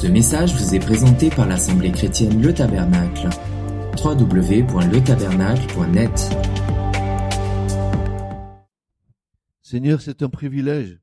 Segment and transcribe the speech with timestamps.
[0.00, 3.28] Ce message vous est présenté par l'Assemblée chrétienne Le Tabernacle.
[4.02, 6.30] www.letabernacle.net
[9.60, 11.02] Seigneur, c'est un privilège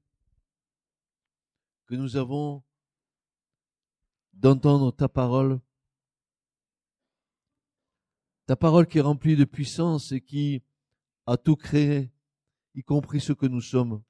[1.86, 2.63] que nous avons
[4.33, 5.59] d'entendre ta parole.
[8.48, 10.64] Ta parole qui est remplie de puissance et qui
[11.27, 12.11] a tout créé,
[12.73, 14.02] y compris ce que nous sommes.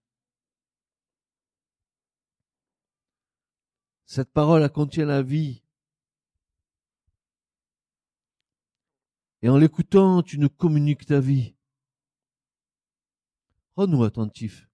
[4.08, 5.62] Cette parole contient la vie.
[9.42, 11.56] Et en l'écoutant, tu nous communiques ta vie.
[13.76, 14.70] Rends-nous attentifs.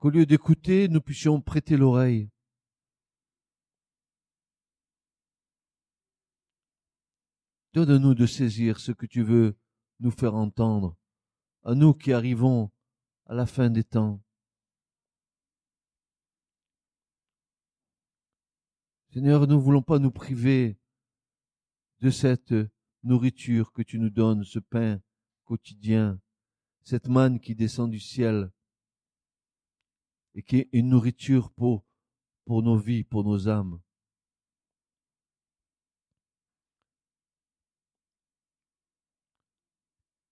[0.00, 2.28] Qu'au lieu d'écouter, nous puissions prêter l'oreille.
[7.74, 9.56] Donne-nous de saisir ce que tu veux
[10.00, 10.96] nous faire entendre,
[11.62, 12.72] à nous qui arrivons
[13.26, 14.22] à la fin des temps.
[19.12, 20.76] Seigneur, nous ne voulons pas nous priver
[22.00, 22.54] de cette
[23.02, 25.00] nourriture que tu nous donnes, ce pain
[25.44, 26.20] quotidien,
[26.82, 28.50] cette manne qui descend du ciel
[30.34, 31.86] et qui est une nourriture pour,
[32.44, 33.80] pour nos vies, pour nos âmes.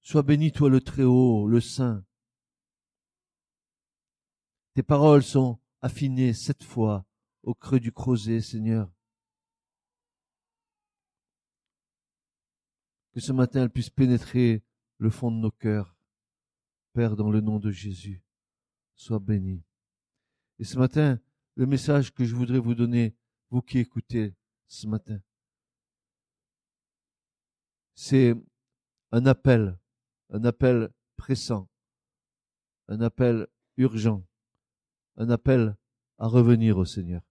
[0.00, 2.04] Sois béni, toi le Très-Haut, le Saint.
[4.74, 7.04] Tes paroles sont affinées cette fois
[7.42, 8.90] au creux du creuset, Seigneur.
[13.12, 14.62] Que ce matin elles puissent pénétrer
[14.96, 15.94] le fond de nos cœurs.
[16.94, 18.22] Père, dans le nom de Jésus,
[18.94, 19.62] sois béni.
[20.58, 21.20] Et ce matin,
[21.54, 23.14] le message que je voudrais vous donner,
[23.50, 24.34] vous qui écoutez
[24.68, 25.20] ce matin,
[27.94, 28.34] c'est
[29.10, 29.78] un appel,
[30.30, 31.68] un appel pressant,
[32.88, 34.24] un appel urgent,
[35.16, 35.76] un appel
[36.18, 37.22] à revenir au Seigneur.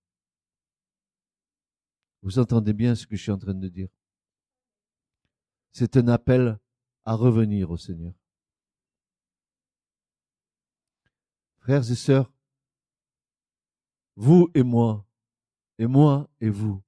[2.21, 3.89] Vous entendez bien ce que je suis en train de dire?
[5.71, 6.59] C'est un appel
[7.03, 8.13] à revenir au Seigneur.
[11.59, 12.31] Frères et sœurs,
[14.15, 15.07] vous et moi,
[15.77, 16.83] et moi et vous,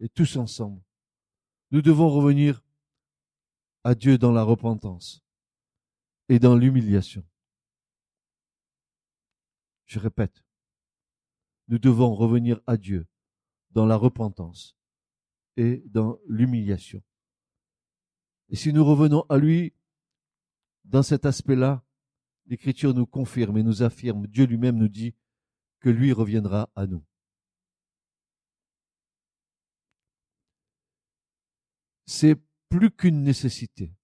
[0.00, 0.82] et tous ensemble,
[1.70, 2.62] nous devons revenir
[3.84, 5.24] à Dieu dans la repentance
[6.28, 7.27] et dans l'humiliation.
[9.88, 10.44] Je répète,
[11.68, 13.08] nous devons revenir à Dieu
[13.70, 14.76] dans la repentance
[15.56, 17.02] et dans l'humiliation.
[18.50, 19.74] Et si nous revenons à lui
[20.84, 21.82] dans cet aspect-là,
[22.46, 25.14] l'Écriture nous confirme et nous affirme, Dieu lui-même nous dit
[25.80, 27.04] que lui reviendra à nous.
[32.04, 32.36] C'est
[32.68, 33.94] plus qu'une nécessité.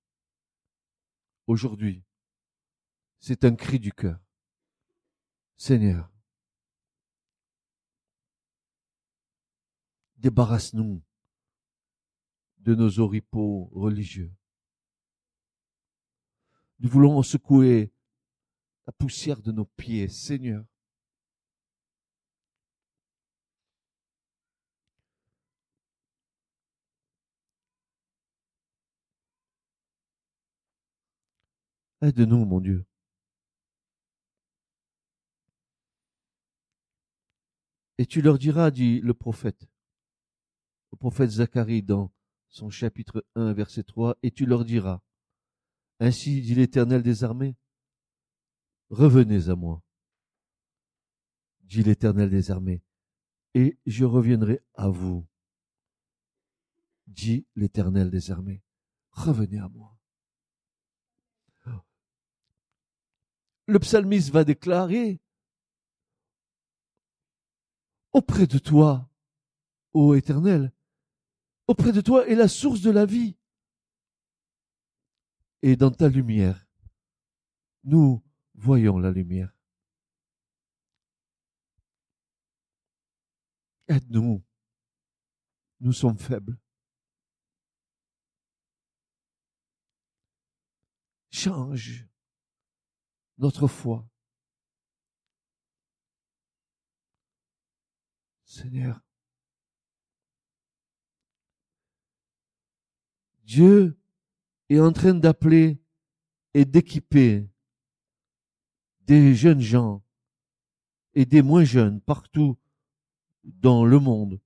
[1.47, 2.05] Aujourd'hui,
[3.21, 4.24] c'est un cri du cœur.
[5.57, 6.11] Seigneur,
[10.17, 11.03] débarrasse-nous
[12.59, 14.33] de nos oripeaux religieux.
[16.81, 17.93] Nous voulons secouer
[18.87, 20.65] la poussière de nos pieds, Seigneur.
[32.03, 32.85] Aide-nous, mon Dieu.
[37.99, 39.69] Et tu leur diras, dit le prophète,
[40.93, 42.13] le prophète Zacharie dans
[42.49, 45.01] son chapitre 1, verset 3, et tu leur diras,
[46.01, 47.57] Ainsi dit l'Éternel des armées,
[48.91, 49.83] revenez à moi,
[51.61, 52.83] dit l'Éternel des armées,
[53.55, 55.27] et je reviendrai à vous,
[57.07, 58.63] dit l'Éternel des armées,
[59.11, 59.97] revenez à moi.
[63.67, 65.21] Le psalmiste va déclarer,
[68.15, 69.11] auprès de toi,
[69.93, 70.73] ô Éternel,
[71.67, 73.37] auprès de toi est la source de la vie.
[75.63, 76.67] Et dans ta lumière,
[77.83, 78.23] nous
[78.55, 79.53] voyons la lumière.
[83.89, 84.43] Aide-nous.
[85.81, 86.59] Nous sommes faibles.
[91.31, 92.07] Change
[93.37, 94.09] notre foi.
[98.55, 99.01] Seigneur,
[103.43, 103.99] Dieu
[104.69, 105.83] est en train d'appeler
[106.55, 107.51] et d'équiper
[109.01, 110.05] des jeunes gens
[111.15, 112.57] et des moins jeunes partout
[113.43, 114.41] dans le monde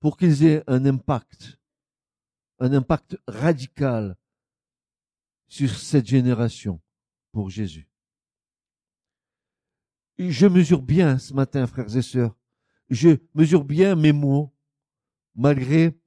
[0.00, 1.60] pour qu'ils aient un impact,
[2.58, 4.16] un impact radical
[5.46, 6.82] sur cette génération
[7.30, 7.88] pour Jésus.
[10.18, 12.36] je mesure bien ce matin, frères et sœurs,
[12.88, 14.52] je mesure bien mes mots,
[15.34, 15.98] malgré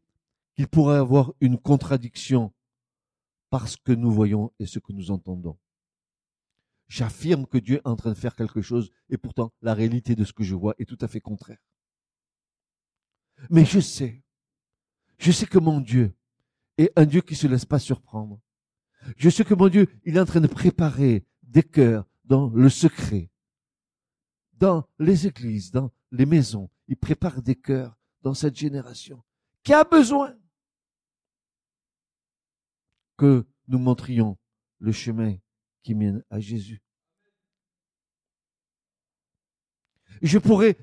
[0.55, 2.53] qu'il pourrait y avoir une contradiction
[3.49, 5.57] parce que nous voyons et ce que nous entendons.
[6.87, 10.23] J'affirme que Dieu est en train de faire quelque chose et pourtant la réalité de
[10.23, 11.59] ce que je vois est tout à fait contraire.
[13.49, 14.23] Mais je sais,
[15.17, 16.13] je sais que mon Dieu
[16.77, 18.39] est un Dieu qui se laisse pas surprendre.
[19.17, 22.69] Je sais que mon Dieu, il est en train de préparer des cœurs dans le
[22.69, 23.29] secret,
[24.53, 26.69] dans les églises, dans les maisons.
[26.87, 29.23] Il prépare des cœurs dans cette génération
[29.63, 30.35] qui a besoin
[33.17, 34.37] que nous montrions
[34.79, 35.35] le chemin
[35.83, 36.81] qui mène à Jésus.
[40.21, 40.77] Je pourrais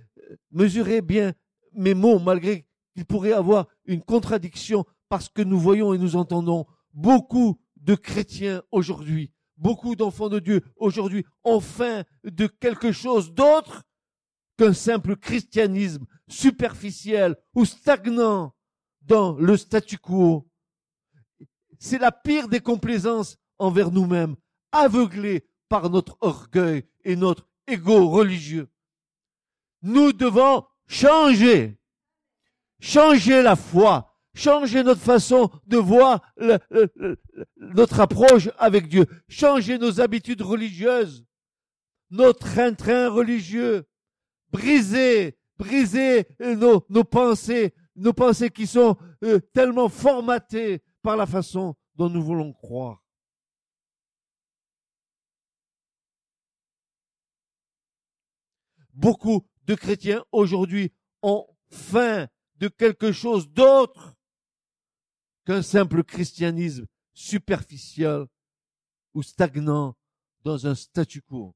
[0.50, 1.34] mesurer bien
[1.72, 6.66] mes mots malgré qu'il pourrait avoir une contradiction parce que nous voyons et nous entendons
[6.92, 13.85] beaucoup de chrétiens aujourd'hui, beaucoup d'enfants de Dieu aujourd'hui ont faim de quelque chose d'autre
[14.56, 18.54] qu'un simple christianisme superficiel ou stagnant
[19.02, 20.48] dans le statu quo.
[21.78, 24.36] C'est la pire des complaisances envers nous-mêmes,
[24.72, 28.68] aveuglés par notre orgueil et notre ego religieux.
[29.82, 31.78] Nous devons changer,
[32.80, 36.20] changer la foi, changer notre façon de voir
[37.56, 41.24] notre approche avec Dieu, changer nos habitudes religieuses,
[42.10, 43.86] notre train-train religieux,
[44.50, 51.76] briser, briser nos, nos pensées, nos pensées qui sont euh, tellement formatées par la façon
[51.94, 53.02] dont nous voulons croire.
[58.92, 64.14] Beaucoup de chrétiens aujourd'hui ont faim de quelque chose d'autre
[65.44, 68.26] qu'un simple christianisme superficiel
[69.14, 69.96] ou stagnant
[70.42, 71.54] dans un statu quo.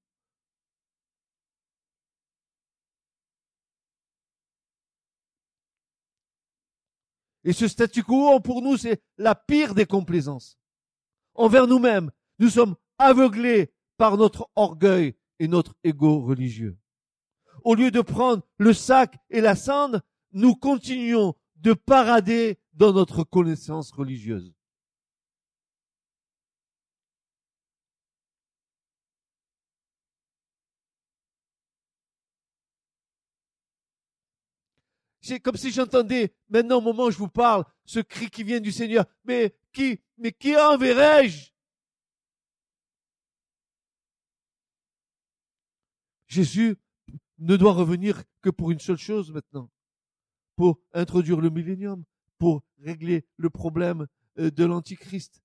[7.44, 10.58] Et ce statu quo, pour nous, c'est la pire des complaisances.
[11.34, 16.78] Envers nous-mêmes, nous sommes aveuglés par notre orgueil et notre ego religieux.
[17.64, 20.00] Au lieu de prendre le sac et la cendre,
[20.32, 24.54] nous continuons de parader dans notre connaissance religieuse.
[35.20, 38.60] C'est comme si j'entendais maintenant au moment où je vous parle ce cri qui vient
[38.60, 39.04] du Seigneur.
[39.24, 41.50] Mais qui, mais qui enverrai-je?
[46.26, 46.76] Jésus
[47.38, 49.68] ne doit revenir que pour une seule chose maintenant,
[50.56, 52.04] pour introduire le millénium,
[52.38, 54.06] pour régler le problème
[54.38, 55.42] euh, de l'Antichrist,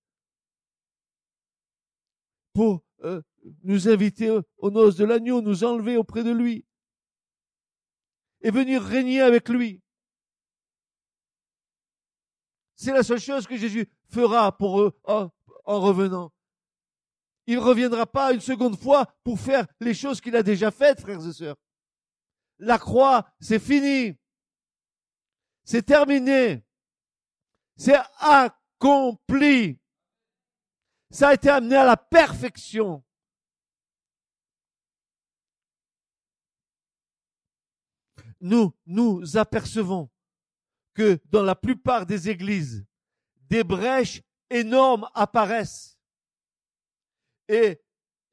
[2.53, 3.21] pour euh,
[3.63, 6.65] nous inviter aux noces de l'agneau, nous enlever auprès de lui
[8.41, 9.81] et venir régner avec lui.
[12.75, 15.29] C'est la seule chose que Jésus fera pour eux en,
[15.65, 16.31] revenant.
[17.47, 20.99] Il ne reviendra pas une seconde fois pour faire les choses qu'il a déjà faites,
[20.99, 21.55] frères et sœurs.
[22.59, 24.17] La croix, c'est fini.
[25.63, 26.65] C'est terminé.
[27.77, 29.79] C'est accompli.
[31.11, 33.04] Ça a été amené à la perfection.
[38.45, 40.07] Nous nous apercevons
[40.93, 42.85] que dans la plupart des églises,
[43.49, 44.21] des brèches
[44.51, 45.97] énormes apparaissent
[47.47, 47.81] et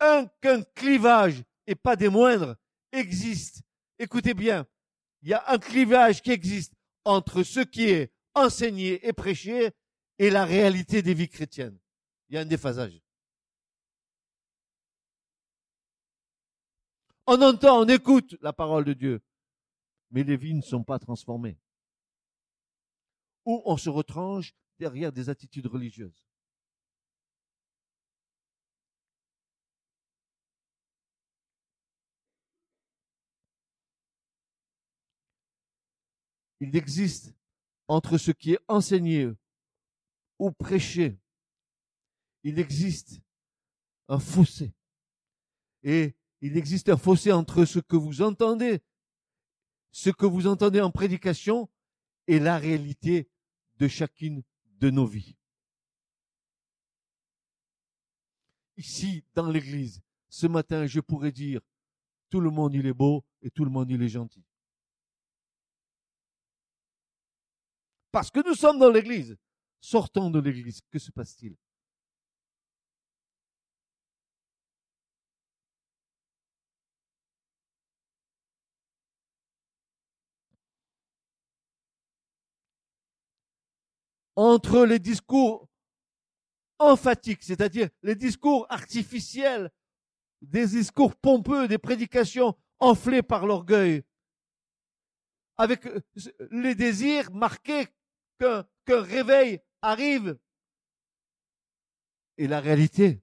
[0.00, 2.56] un qu'un clivage, et pas des moindres,
[2.92, 3.62] existe.
[3.98, 4.66] Écoutez bien,
[5.22, 6.74] il y a un clivage qui existe
[7.06, 9.70] entre ce qui est enseigné et prêché
[10.18, 11.78] et la réalité des vies chrétiennes.
[12.28, 13.00] Il y a un déphasage.
[17.26, 19.22] On entend, on écoute la parole de Dieu,
[20.12, 21.58] mais les vies ne sont pas transformées.
[23.44, 26.24] Ou on se retranche derrière des attitudes religieuses.
[36.60, 37.34] Il existe
[37.88, 39.32] entre ce qui est enseigné
[40.38, 41.18] ou prêché,
[42.44, 43.20] il existe
[44.08, 44.72] un fossé.
[45.82, 48.80] Et il existe un fossé entre ce que vous entendez
[49.92, 51.70] ce que vous entendez en prédication
[52.26, 53.30] est la réalité
[53.78, 54.42] de chacune
[54.78, 55.36] de nos vies.
[58.76, 61.60] Ici, dans l'église, ce matin, je pourrais dire,
[62.30, 64.42] tout le monde il est beau et tout le monde il est gentil.
[68.10, 69.36] Parce que nous sommes dans l'église.
[69.80, 70.80] Sortons de l'église.
[70.90, 71.56] Que se passe-t-il?
[84.36, 85.68] Entre les discours
[86.78, 89.70] emphatiques, c'est-à-dire les discours artificiels,
[90.40, 94.02] des discours pompeux, des prédications enflées par l'orgueil,
[95.56, 96.00] avec euh,
[96.50, 97.86] les désirs marqués
[98.38, 98.66] qu'un
[99.02, 100.36] réveil arrive.
[102.38, 103.20] Et la réalité,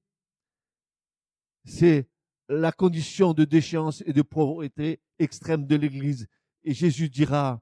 [1.65, 2.07] c'est
[2.47, 6.27] la condition de déchéance et de pauvreté extrême de l'Église.
[6.63, 7.61] Et Jésus dira,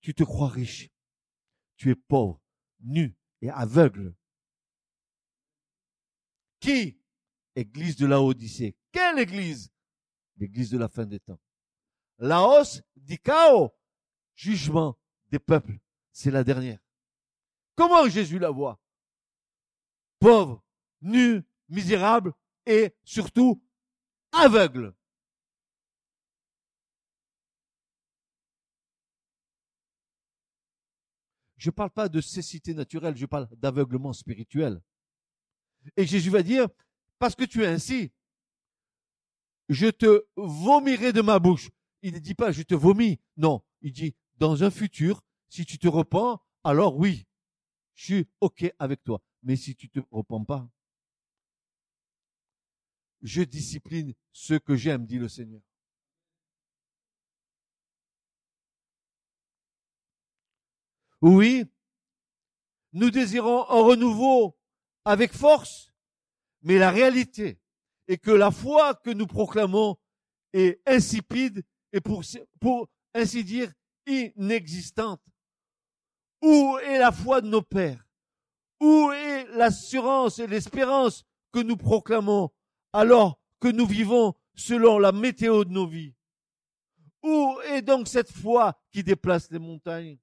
[0.00, 0.88] tu te crois riche,
[1.76, 2.40] tu es pauvre,
[2.82, 4.14] nu et aveugle.
[6.60, 7.00] Qui?
[7.54, 8.76] Église de la Odyssée.
[8.92, 9.70] Quelle église?
[10.36, 11.40] L'église de la fin des temps.
[12.18, 13.74] Laos dit chaos,
[14.34, 15.78] jugement des peuples.
[16.12, 16.80] C'est la dernière.
[17.74, 18.80] Comment Jésus la voit?
[20.18, 20.62] Pauvre,
[21.00, 22.34] nu, misérable
[22.66, 23.62] et surtout
[24.32, 24.94] aveugle.
[31.60, 34.80] Je ne parle pas de cécité naturelle, je parle d'aveuglement spirituel.
[35.94, 36.66] Et Jésus va dire,
[37.18, 38.12] parce que tu es ainsi,
[39.68, 41.68] je te vomirai de ma bouche.
[42.00, 43.20] Il ne dit pas je te vomis.
[43.36, 47.26] Non, il dit dans un futur, si tu te repens, alors oui,
[47.94, 49.22] je suis OK avec toi.
[49.42, 50.66] Mais si tu te repens pas,
[53.20, 55.60] je discipline ceux que j'aime, dit le Seigneur.
[61.22, 61.64] Oui,
[62.92, 64.56] nous désirons un renouveau
[65.04, 65.92] avec force,
[66.62, 67.60] mais la réalité
[68.08, 69.96] est que la foi que nous proclamons
[70.52, 71.62] est insipide
[71.92, 73.72] et pour, ainsi dire
[74.06, 75.20] inexistante.
[76.42, 78.04] Où est la foi de nos pères?
[78.80, 82.50] Où est l'assurance et l'espérance que nous proclamons
[82.92, 86.14] alors que nous vivons selon la météo de nos vies?
[87.22, 90.18] Où est donc cette foi qui déplace les montagnes?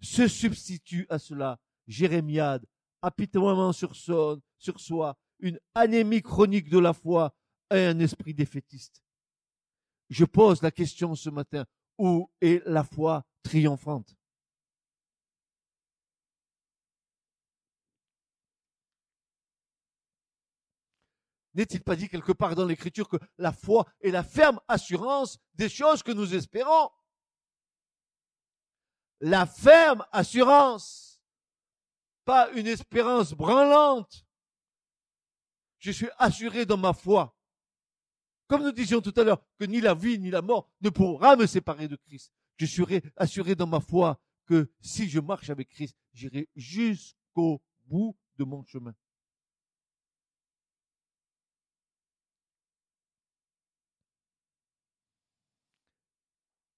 [0.00, 1.58] Se substitue à cela.
[1.86, 2.64] Jérémiade,
[3.02, 7.34] apitoiement sur, sur soi, une anémie chronique de la foi
[7.72, 9.02] et un esprit défaitiste.
[10.08, 11.64] Je pose la question ce matin,
[11.98, 14.14] où est la foi triomphante?
[21.54, 25.68] N'est-il pas dit quelque part dans l'Écriture que la foi est la ferme assurance des
[25.68, 26.90] choses que nous espérons?
[29.20, 31.20] La ferme assurance,
[32.24, 34.26] pas une espérance branlante.
[35.78, 37.36] Je suis assuré dans ma foi.
[38.46, 41.36] Comme nous disions tout à l'heure, que ni la vie ni la mort ne pourra
[41.36, 42.32] me séparer de Christ.
[42.56, 48.16] Je serai assuré dans ma foi que si je marche avec Christ, j'irai jusqu'au bout
[48.36, 48.94] de mon chemin.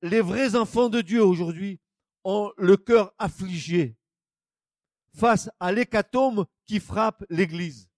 [0.02, 1.80] les vrais enfants de Dieu aujourd'hui
[2.24, 3.96] ont le cœur affligé
[5.14, 7.88] face à l'hécatome qui frappe l'Église.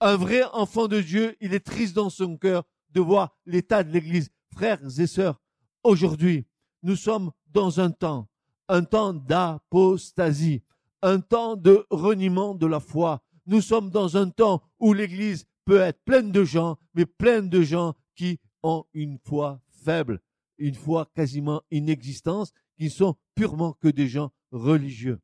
[0.00, 3.92] Un vrai enfant de Dieu, il est triste dans son cœur de voir l'état de
[3.92, 4.30] l'Église.
[4.54, 5.40] Frères et sœurs,
[5.82, 6.46] aujourd'hui,
[6.82, 8.28] nous sommes dans un temps,
[8.68, 10.62] un temps d'apostasie,
[11.02, 13.22] un temps de reniement de la foi.
[13.46, 17.62] Nous sommes dans un temps où l'Église peut être pleine de gens, mais pleine de
[17.62, 20.20] gens qui ont une foi faible
[20.62, 25.20] une foi quasiment inexistante, qui sont purement que des gens religieux.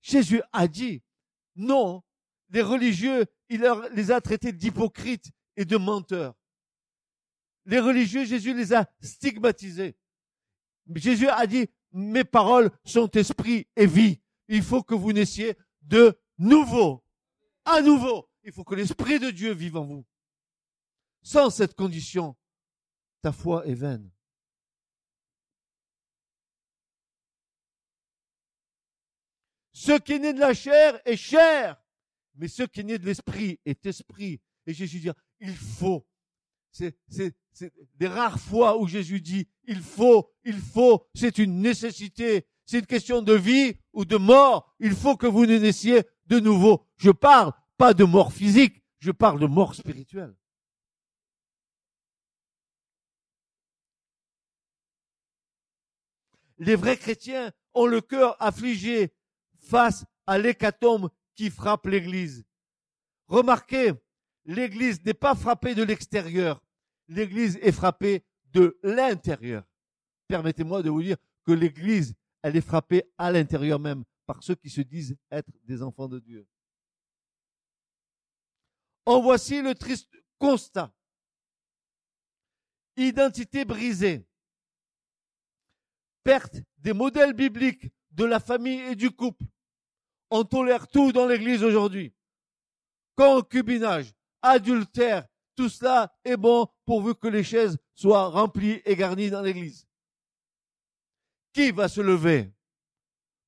[0.00, 1.02] Jésus a dit,
[1.54, 2.02] non,
[2.50, 6.34] les religieux, il les a traités d'hypocrites et de menteurs.
[7.64, 9.96] Les religieux, Jésus les a stigmatisés.
[10.96, 14.20] Jésus a dit, mes paroles sont esprit et vie.
[14.48, 17.04] Il faut que vous naissiez de nouveau.
[17.64, 18.28] À nouveau.
[18.42, 20.04] Il faut que l'esprit de Dieu vive en vous.
[21.22, 22.34] Sans cette condition,
[23.22, 24.10] ta foi est vaine.
[29.72, 31.82] Ce qui est de la chair est chair,
[32.34, 34.40] mais ce qui est de l'esprit est esprit.
[34.66, 35.10] Et Jésus dit,
[35.40, 36.06] il faut.
[36.70, 36.96] C'est,
[37.96, 42.86] des rares fois où Jésus dit, il faut, il faut, c'est une nécessité, c'est une
[42.86, 44.74] question de vie ou de mort.
[44.78, 46.86] Il faut que vous naissiez de nouveau.
[46.96, 50.34] Je parle pas de mort physique, je parle de mort spirituelle.
[56.62, 59.12] Les vrais chrétiens ont le cœur affligé
[59.58, 62.44] face à l'hécatombe qui frappe l'Église.
[63.26, 63.94] Remarquez,
[64.44, 66.62] l'Église n'est pas frappée de l'extérieur,
[67.08, 69.64] l'Église est frappée de l'intérieur.
[70.28, 74.70] Permettez-moi de vous dire que l'Église, elle est frappée à l'intérieur même par ceux qui
[74.70, 76.46] se disent être des enfants de Dieu.
[79.04, 80.94] En voici le triste constat.
[82.96, 84.28] Identité brisée
[86.24, 89.44] perte des modèles bibliques de la famille et du couple.
[90.30, 92.14] On tolère tout dans l'église aujourd'hui.
[93.16, 99.42] Concubinage, adultère, tout cela est bon pourvu que les chaises soient remplies et garnies dans
[99.42, 99.86] l'église.
[101.52, 102.50] Qui va se lever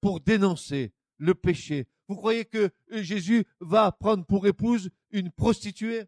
[0.01, 1.89] pour dénoncer le péché?
[2.07, 6.05] Vous croyez que Jésus va prendre pour épouse une prostituée?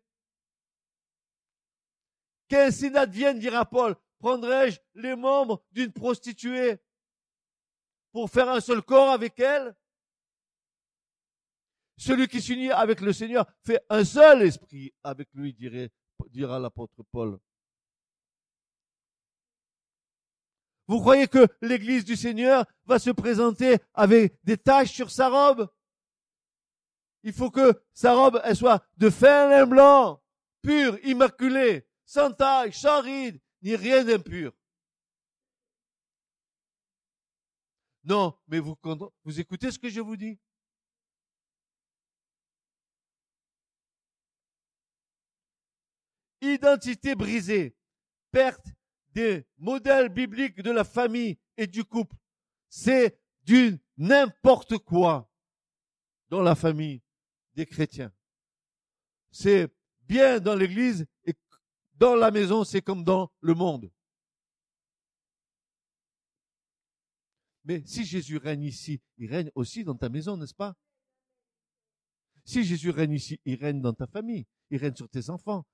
[2.49, 3.97] Qu'ainsi n'advienne, dira Paul,
[4.27, 6.81] prendrai-je les membres d'une prostituée
[8.11, 9.77] pour faire un seul corps avec elle?
[11.97, 15.57] Celui qui s'unit avec le Seigneur fait un seul esprit avec lui,
[16.31, 17.39] dira l'apôtre Paul.
[20.89, 25.69] Vous croyez que l'église du Seigneur va se présenter avec des taches sur sa robe?
[27.23, 30.21] Il faut que sa robe elle soit de fin lin blanc,
[30.63, 34.53] pure, immaculée, sans taille, sans ride, ni rien d'impur.
[38.05, 38.77] Non, mais vous,
[39.25, 40.39] vous écoutez ce que je vous dis?
[46.41, 47.77] Identité brisée,
[48.31, 48.69] perte
[49.09, 52.15] des modèles bibliques de la famille et du couple.
[52.69, 55.29] C'est du n'importe quoi
[56.29, 57.03] dans la famille
[57.55, 58.13] des chrétiens.
[59.33, 59.69] C'est
[60.03, 61.35] bien dans l'église et
[61.99, 63.91] dans la maison, c'est comme dans le monde.
[67.65, 70.75] Mais si Jésus règne ici, il règne aussi dans ta maison, n'est-ce pas?
[72.45, 75.67] Si Jésus règne ici, il règne dans ta famille, il règne sur tes enfants.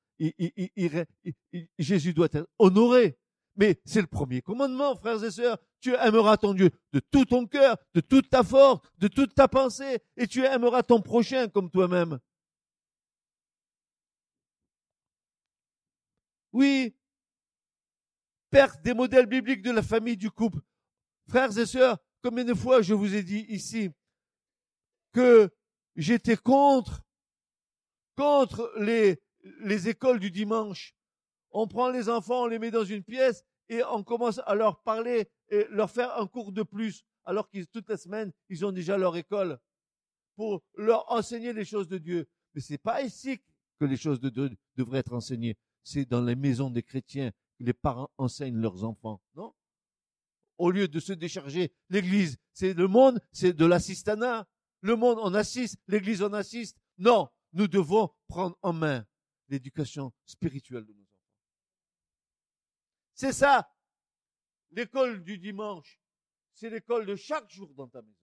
[1.79, 3.19] Jésus doit être honoré.
[3.57, 5.59] Mais c'est le premier commandement, frères et sœurs.
[5.81, 9.47] Tu aimeras ton Dieu de tout ton cœur, de toute ta force, de toute ta
[9.49, 12.19] pensée, et tu aimeras ton prochain comme toi-même.
[16.53, 16.95] Oui,
[18.51, 20.61] perte des modèles bibliques de la famille du couple.
[21.29, 23.91] Frères et sœurs, combien de fois je vous ai dit ici
[25.13, 25.51] que
[25.97, 27.03] j'étais contre,
[28.17, 29.21] contre les,
[29.61, 30.95] les écoles du dimanche
[31.53, 34.83] on prend les enfants, on les met dans une pièce et on commence à leur
[34.83, 38.73] parler et leur faire un cours de plus, alors qu'ils, toutes les semaines, ils ont
[38.73, 39.59] déjà leur école
[40.35, 42.27] pour leur enseigner les choses de Dieu.
[42.55, 43.41] Mais c'est pas ici
[43.79, 45.57] que les choses de Dieu devraient être enseignées.
[45.85, 49.55] C'est dans les maisons des chrétiens que les parents enseignent leurs enfants, non?
[50.59, 54.47] Au lieu de se décharger, l'église, c'est le monde, c'est de l'assistanat.
[54.81, 56.77] Le monde, on assiste, l'église, on assiste.
[56.99, 59.07] Non, nous devons prendre en main
[59.49, 61.07] l'éducation spirituelle de nous.
[63.15, 63.73] C'est ça.
[64.71, 66.01] L'école du dimanche,
[66.55, 68.22] c'est l'école de chaque jour dans ta maison.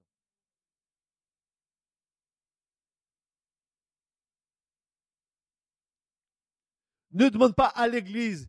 [7.11, 8.47] Ne demande pas à l'église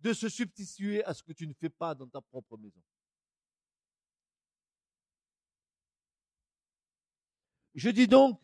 [0.00, 2.80] de se substituer à ce que tu ne fais pas dans ta propre maison.
[7.74, 8.40] Je dis donc,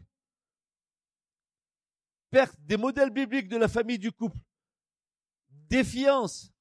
[2.31, 4.39] perte des modèles bibliques de la famille du couple,
[5.49, 6.53] défiance,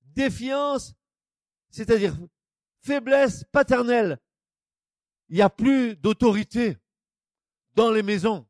[0.00, 0.94] défiance,
[1.70, 2.16] c'est-à-dire
[2.80, 4.18] faiblesse paternelle.
[5.28, 6.78] Il n'y a plus d'autorité
[7.74, 8.46] dans les maisons.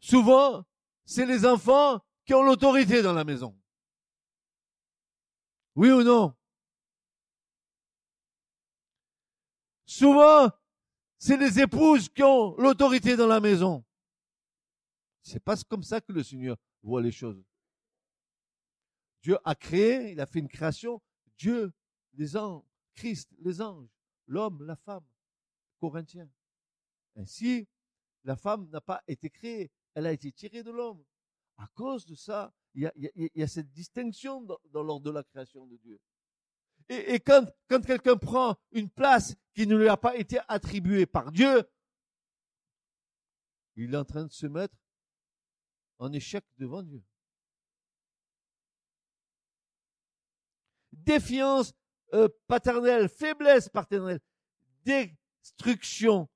[0.00, 0.64] Souvent,
[1.08, 3.58] c'est les enfants qui ont l'autorité dans la maison.
[5.74, 6.36] Oui ou non?
[9.86, 10.50] Souvent,
[11.16, 13.82] c'est les épouses qui ont l'autorité dans la maison.
[15.22, 17.42] C'est pas comme ça que le Seigneur voit les choses.
[19.22, 21.00] Dieu a créé, il a fait une création.
[21.38, 21.72] Dieu,
[22.12, 22.62] les anges,
[22.94, 23.88] Christ, les anges,
[24.26, 25.06] l'homme, la femme.
[25.80, 26.28] Corinthiens.
[27.16, 27.66] Ainsi,
[28.24, 31.04] la femme n'a pas été créée, elle a été tirée de l'homme.
[31.56, 32.90] À cause de ça, il
[33.34, 35.98] y a, cette distinction dans, l'ordre de la création de Dieu.
[36.88, 41.68] Et, quand, quelqu'un prend une place qui ne lui a pas été attribuée par Dieu,
[43.76, 44.74] il est en train de se mettre
[45.98, 47.02] en échec devant Dieu.
[51.08, 51.72] défiance
[52.12, 54.20] euh, paternelle, faiblesse paternelle,
[54.84, 56.28] destruction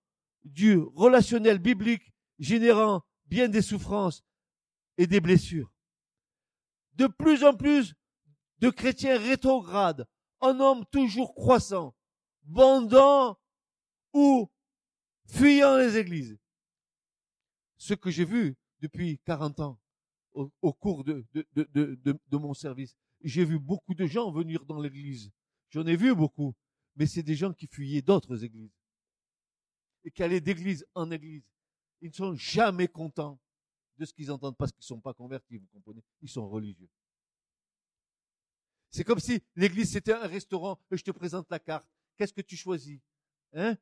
[0.44, 4.22] du relationnel biblique générant bien des souffrances
[4.98, 5.72] et des blessures.
[6.96, 7.94] De plus en plus
[8.58, 10.06] de chrétiens rétrogrades,
[10.42, 11.96] un homme toujours croissant,
[12.42, 13.38] bandant
[14.12, 14.50] ou
[15.24, 16.38] fuyant les églises.
[17.78, 19.80] Ce que j'ai vu depuis 40 ans
[20.34, 25.32] au, cours de, de mon service, j'ai vu beaucoup de gens venir dans l'église.
[25.70, 26.54] J'en ai vu beaucoup.
[26.96, 28.76] Mais c'est des gens qui fuyaient d'autres églises.
[30.04, 31.46] Et qui allaient d'église en église.
[32.02, 33.38] Ils ne sont jamais contents
[33.96, 36.02] de ce qu'ils entendent parce qu'ils ne sont pas convertis, vous comprenez?
[36.20, 36.88] Ils sont religieux.
[38.90, 41.86] C'est comme si l'église c'était un restaurant et je te présente la carte.
[42.16, 43.00] Qu'est-ce que tu choisis?
[43.54, 43.76] Hein?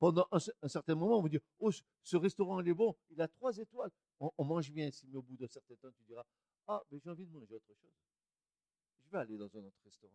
[0.00, 1.70] Pendant un, certain moment, on vous dit Oh,
[2.02, 3.92] ce restaurant il est bon, il a trois étoiles.
[4.18, 6.26] On, mange bien ici, mais au bout d'un certain temps, tu diras
[6.66, 7.92] Ah, mais j'ai envie de manger autre chose.
[9.04, 10.12] Je vais aller dans un autre restaurant.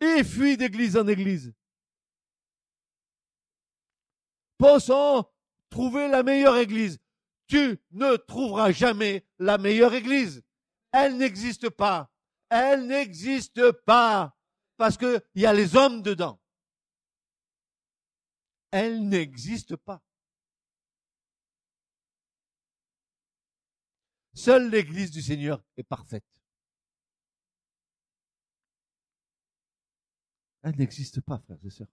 [0.00, 1.52] Et fuis d'église en église.
[4.58, 5.24] Pensons
[5.70, 6.98] trouver la meilleure église.
[7.46, 10.42] Tu ne trouveras jamais la meilleure église.
[10.92, 12.10] Elle n'existe pas.
[12.50, 14.36] Elle n'existe pas.
[14.76, 16.40] Parce qu'il y a les hommes dedans.
[18.70, 20.02] Elle n'existe pas.
[24.34, 26.24] Seule l'église du Seigneur est parfaite.
[30.62, 31.88] Elle n'existe pas, frères et sœurs.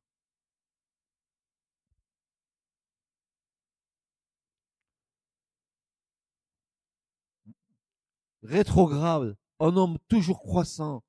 [8.45, 11.03] rétrograde, un homme toujours croissant,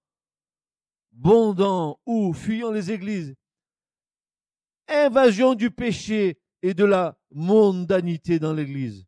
[1.12, 3.34] bondant ou fuyant les églises,
[4.88, 9.06] invasion du péché et de la mondanité dans l'église.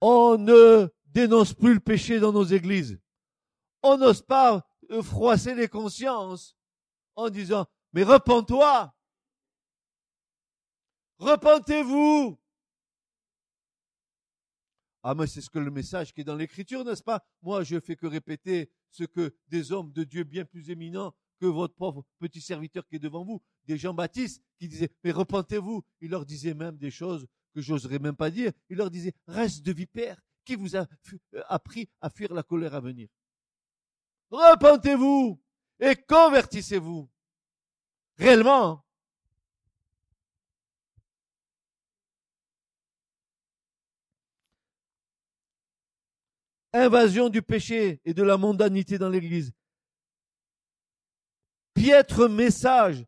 [0.00, 2.98] On ne dénonce plus le péché dans nos églises.
[3.82, 4.66] On n'ose pas
[5.02, 6.55] froisser les consciences
[7.16, 8.94] en disant, mais repens-toi.
[11.18, 12.38] Repentez-vous.
[15.02, 17.24] Ah, mais c'est ce que le message qui est dans l'écriture, n'est-ce pas?
[17.42, 21.46] Moi, je fais que répéter ce que des hommes de Dieu bien plus éminents que
[21.46, 25.84] votre pauvre petit serviteur qui est devant vous, des Jean-Baptiste qui disaient, mais repentez-vous.
[26.00, 28.52] Il leur disait même des choses que j'oserais même pas dire.
[28.68, 30.86] Il leur disait, reste de vipère, qui vous a
[31.34, 33.08] euh, appris à fuir la colère à venir?
[34.30, 35.40] Repentez-vous
[35.80, 37.08] et convertissez-vous.
[38.18, 38.82] Réellement, hein?
[46.72, 49.52] invasion du péché et de la mondanité dans l'église.
[51.74, 53.04] Piètre message,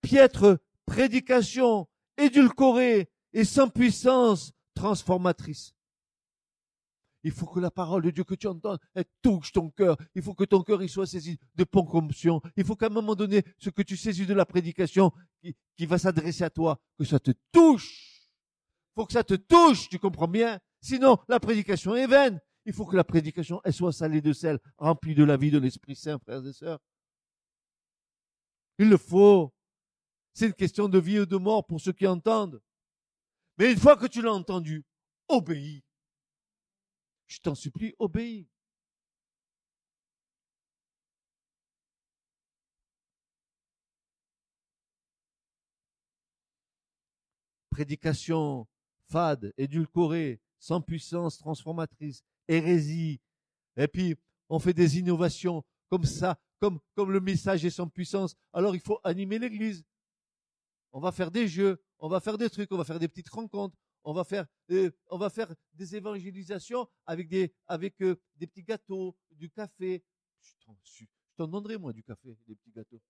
[0.00, 5.74] piètre prédication, édulcorée et sans puissance transformatrice.
[7.22, 9.96] Il faut que la parole de Dieu que tu entends, elle touche ton cœur.
[10.14, 12.40] Il faut que ton cœur y soit saisi de concomption.
[12.56, 15.86] Il faut qu'à un moment donné, ce que tu saisis de la prédication qui, qui
[15.86, 18.30] va s'adresser à toi, que ça te touche.
[18.90, 20.58] Il faut que ça te touche, tu comprends bien?
[20.80, 22.40] Sinon, la prédication est vaine.
[22.64, 25.58] Il faut que la prédication, elle soit salée de sel, remplie de la vie de
[25.58, 26.78] l'Esprit Saint, frères et sœurs.
[28.78, 29.52] Il le faut.
[30.32, 32.62] C'est une question de vie ou de mort pour ceux qui entendent.
[33.58, 34.84] Mais une fois que tu l'as entendu,
[35.28, 35.84] obéis.
[37.30, 38.48] Je t'en supplie, obéis.
[47.70, 48.66] Prédication
[49.08, 53.20] fade, édulcorée, sans puissance transformatrice, hérésie.
[53.76, 54.16] Et puis,
[54.48, 58.34] on fait des innovations comme ça, comme, le message est sans puissance.
[58.52, 59.84] Alors, il faut animer l'église.
[60.92, 63.30] On va faire des jeux, on va faire des trucs, on va faire des petites
[63.30, 68.46] rencontres, on va faire, euh, on va faire des évangélisations avec des, avec euh, des
[68.46, 70.02] petits gâteaux, du café.
[70.84, 71.04] Je
[71.36, 73.00] t'en donnerai, moi, du café, des petits gâteaux.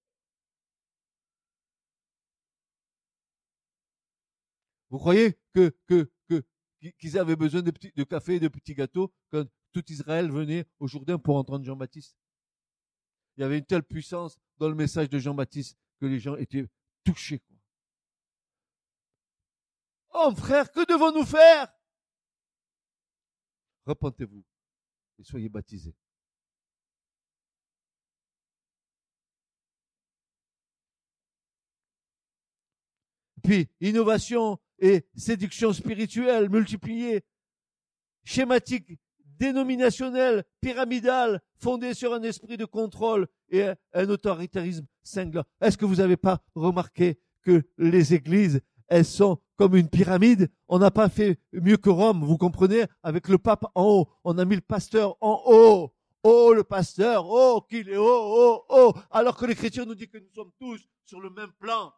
[4.91, 6.45] Vous croyez que, que, que,
[6.99, 10.67] qu'ils avaient besoin de, petits, de café et de petits gâteaux quand tout Israël venait
[10.81, 12.17] au Jourdain pour entendre Jean-Baptiste?
[13.37, 16.69] Il y avait une telle puissance dans le message de Jean-Baptiste que les gens étaient
[17.05, 17.41] touchés.
[20.13, 21.73] Oh frère, que devons-nous faire?
[23.87, 24.45] Repentez-vous
[25.19, 25.95] et soyez baptisés.
[33.43, 37.25] Puis, innovation et séduction spirituelle multipliée,
[38.25, 45.45] schématique, dénominationnelle, pyramidale, fondée sur un esprit de contrôle et un autoritarisme cinglant.
[45.61, 50.79] Est-ce que vous n'avez pas remarqué que les églises, elles sont comme une pyramide On
[50.79, 52.87] n'a pas fait mieux que Rome, vous comprenez?
[53.03, 55.95] Avec le pape en haut, on a mis le pasteur en haut.
[56.23, 58.95] Oh, le pasteur, oh, qu'il est oh, oh, oh.
[59.11, 61.93] Alors que l'Écriture nous dit que nous sommes tous sur le même plan.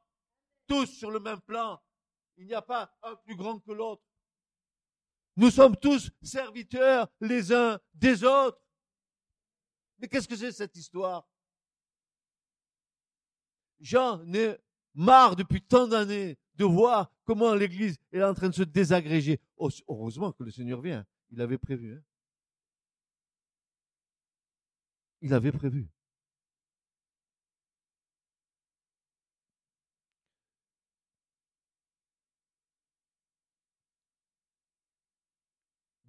[0.67, 1.81] Tous sur le même plan.
[2.37, 4.03] Il n'y a pas un plus grand que l'autre.
[5.37, 8.61] Nous sommes tous serviteurs les uns des autres.
[10.01, 11.29] Mais qu'est-ce que c'est cette histoire?
[13.79, 14.57] J'en ai
[14.95, 19.41] marre depuis tant d'années de voir comment l'Église est en train de se désagréger.
[19.57, 21.05] Oh, heureusement que le Seigneur vient.
[21.31, 21.95] Il avait prévu.
[21.95, 22.03] Hein.
[25.23, 25.89] Il avait prévu.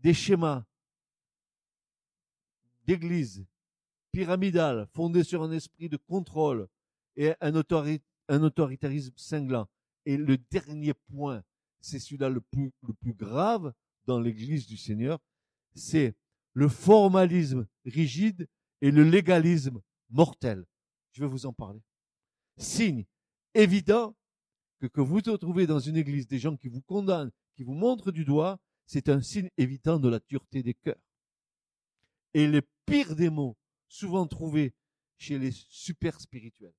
[0.03, 0.65] des schémas
[2.85, 3.45] d'église
[4.11, 6.67] pyramidale fondés sur un esprit de contrôle
[7.15, 9.67] et un autoritarisme cinglant.
[10.05, 11.43] Et le dernier point,
[11.79, 12.71] c'est celui-là le plus,
[13.13, 13.73] grave
[14.05, 15.19] dans l'église du Seigneur,
[15.75, 16.15] c'est
[16.53, 18.47] le formalisme rigide
[18.81, 20.65] et le légalisme mortel.
[21.11, 21.81] Je vais vous en parler.
[22.57, 23.05] Signe
[23.53, 24.15] évident
[24.79, 28.11] que que vous retrouvez dans une église des gens qui vous condamnent, qui vous montrent
[28.11, 31.01] du doigt, c'est un signe évident de la dureté des cœurs.
[32.33, 34.73] Et les pires des mots, souvent trouvés
[35.17, 36.73] chez les super spirituels.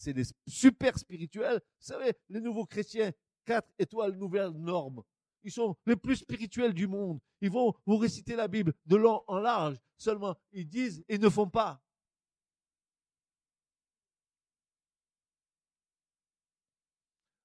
[0.00, 3.12] C'est les super spirituels, vous savez, les nouveaux chrétiens,
[3.44, 5.02] quatre étoiles, nouvelles normes.
[5.42, 7.20] Ils sont les plus spirituels du monde.
[7.42, 9.76] Ils vont vous réciter la Bible de long en large.
[9.98, 11.82] Seulement, ils disent et ne font pas.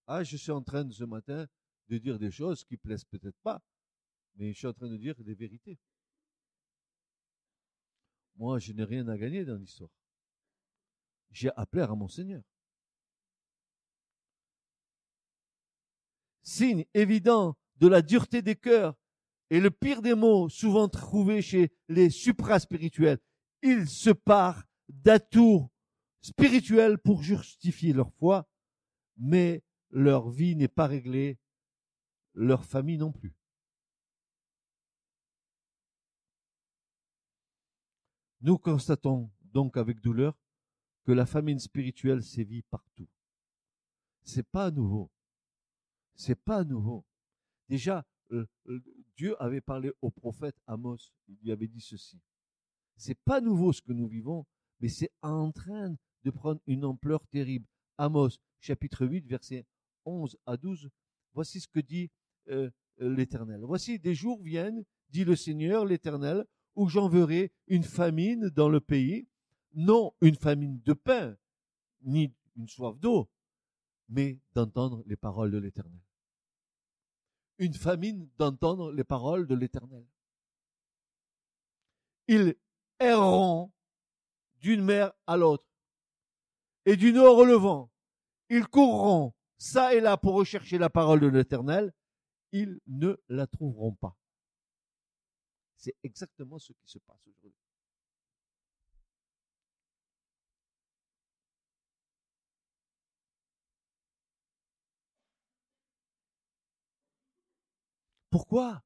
[0.07, 1.45] Ah, je suis en train ce matin
[1.89, 3.61] de dire des choses qui plaisent peut-être pas,
[4.35, 5.77] mais je suis en train de dire des vérités.
[8.37, 9.89] Moi, je n'ai rien à gagner dans l'histoire.
[11.35, 12.41] J'ai appelé à mon Seigneur.
[16.43, 18.95] Signe évident de la dureté des cœurs
[19.49, 23.19] et le pire des mots souvent trouvés chez les supraspirituels.
[23.61, 25.69] Ils se parent d'atours
[26.21, 28.47] spirituels pour justifier leur foi,
[29.17, 31.37] mais leur vie n'est pas réglée,
[32.33, 33.35] leur famille non plus.
[38.39, 40.37] Nous constatons donc avec douleur
[41.05, 43.07] que la famine spirituelle sévit partout.
[44.23, 45.11] C'est pas nouveau.
[46.15, 47.05] C'est pas nouveau.
[47.69, 48.83] Déjà, euh, euh,
[49.15, 50.97] Dieu avait parlé au prophète Amos.
[51.27, 52.19] Il lui avait dit ceci.
[52.97, 54.45] C'est pas nouveau ce que nous vivons,
[54.79, 57.67] mais c'est en train de prendre une ampleur terrible.
[57.97, 59.65] Amos, chapitre 8, verset
[60.05, 60.89] 11 à 12.
[61.33, 62.09] Voici ce que dit
[62.49, 63.61] euh, l'Éternel.
[63.63, 69.27] Voici des jours viennent, dit le Seigneur l'Éternel, où j'enverrai une famine dans le pays,
[69.75, 71.37] non une famine de pain,
[72.01, 73.29] ni une soif d'eau,
[74.09, 76.01] mais d'entendre les paroles de l'Éternel.
[77.57, 80.05] Une famine d'entendre les paroles de l'Éternel.
[82.27, 82.55] Ils
[82.99, 83.71] erreront
[84.61, 85.67] d'une mer à l'autre,
[86.85, 87.91] et du nord au levant.
[88.49, 91.93] Ils courront ça et là pour rechercher la parole de l'Éternel.
[92.51, 94.17] Ils ne la trouveront pas.
[95.75, 97.64] C'est exactement ce qui se passe aujourd'hui.
[108.35, 108.83] Pourquoi?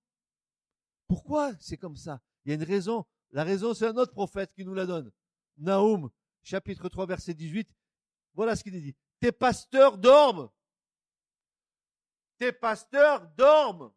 [1.07, 2.21] Pourquoi c'est comme ça?
[2.45, 3.03] Il y a une raison.
[3.31, 5.11] La raison, c'est un autre prophète qui nous la donne.
[5.57, 6.11] Naoum,
[6.43, 7.67] chapitre 3, verset 18.
[8.35, 8.95] Voilà ce qu'il dit.
[9.19, 10.51] Tes pasteurs dorment.
[12.37, 13.91] Tes pasteurs dorment.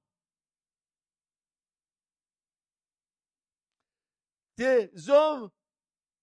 [4.56, 5.50] Tes hommes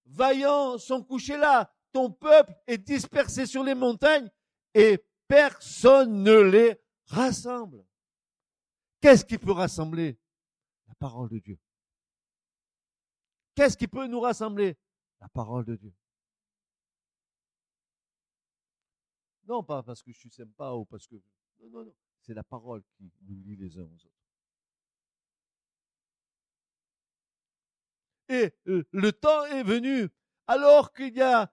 [0.08, 1.72] vaillants sont couchés là.
[1.94, 4.32] Ton peuple est dispersé sur les montagnes
[4.74, 7.86] et personne ne les rassemble.
[9.02, 10.20] Qu'est-ce qui peut rassembler
[10.88, 11.60] La parole de Dieu?
[13.56, 14.78] Qu'est-ce qui peut nous rassembler
[15.20, 15.94] La parole de Dieu?
[19.46, 21.16] Non, pas parce que je suis sympa ou parce que...
[21.60, 21.96] Non, non, non.
[22.22, 24.20] C'est la parole qui nous lie les uns aux autres.
[28.28, 30.08] Et euh, le temps est venu,
[30.46, 31.52] alors qu'il n'y a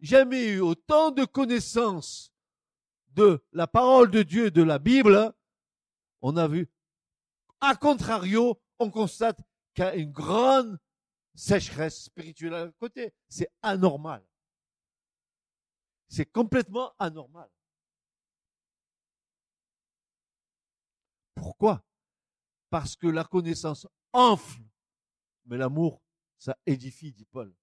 [0.00, 2.32] jamais eu autant de connaissances
[3.08, 5.34] de la parole de Dieu, de la Bible,
[6.20, 6.68] on a vu,
[7.60, 9.40] à contrario, on constate
[9.74, 10.78] qu'il y a une grande
[11.34, 13.14] sécheresse spirituelle à côté.
[13.28, 14.24] C'est anormal.
[16.08, 17.50] C'est complètement anormal.
[21.34, 21.84] Pourquoi?
[22.70, 24.62] Parce que la connaissance enfle,
[25.46, 26.02] mais l'amour,
[26.36, 27.54] ça édifie, dit Paul.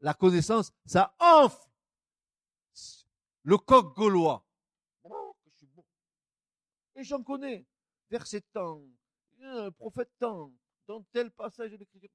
[0.00, 1.68] La connaissance, ça enfle.
[3.44, 4.46] Le coq gaulois.
[6.94, 7.66] Et j'en connais.
[8.10, 8.82] Verset temps,
[9.76, 10.52] prophète temps,
[10.86, 12.10] dans tel passage de l'écriture.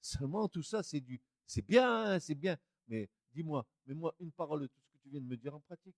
[0.00, 2.56] Seulement tout ça, c'est du, c'est bien, c'est bien.
[2.88, 5.60] Mais dis-moi, mets-moi une parole de tout ce que tu viens de me dire en
[5.60, 5.94] pratique.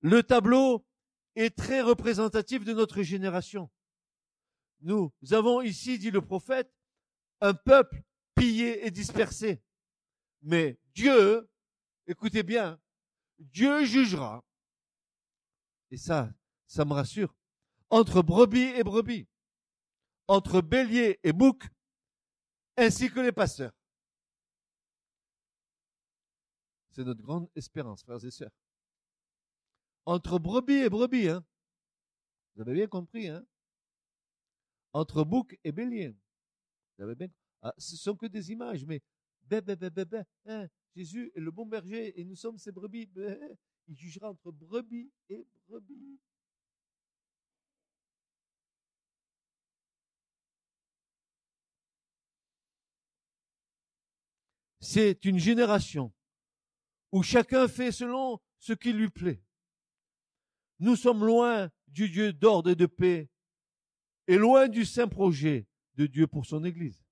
[0.00, 0.86] Le tableau
[1.34, 3.70] est très représentatif de notre génération.
[4.80, 6.72] Nous avons ici, dit le prophète,
[7.40, 8.02] un peuple
[8.34, 9.62] pillé et dispersé.
[10.42, 11.46] Mais Dieu
[12.06, 12.80] écoutez bien,
[13.38, 14.42] Dieu jugera,
[15.90, 16.32] et ça,
[16.66, 17.36] ça me rassure,
[17.90, 19.28] entre brebis et brebis,
[20.26, 21.64] entre bélier et bouc,
[22.78, 23.72] ainsi que les pasteurs.
[26.92, 28.50] C'est notre grande espérance, frères et sœurs.
[30.06, 31.44] entre brebis et brebis, hein.
[32.54, 33.44] Vous avez bien compris, hein.
[34.94, 36.16] Entre bouc et bélier.
[36.96, 37.28] Vous avez bien,
[37.60, 39.02] ah, ce sont que des images, mais
[40.46, 43.04] hein, Jésus est le bon berger et nous sommes ses brebis.
[43.04, 43.38] Bé,
[43.86, 46.18] il jugera entre brebis et brebis.
[54.80, 56.14] C'est une génération
[57.12, 59.42] où chacun fait selon ce qui lui plaît.
[60.78, 63.28] Nous sommes loin du Dieu d'ordre et de paix
[64.26, 67.05] et loin du saint projet de Dieu pour son Église.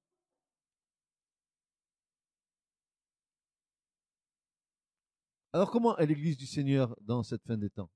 [5.55, 7.88] Alors comment est l'Église du Seigneur dans cette fin des temps?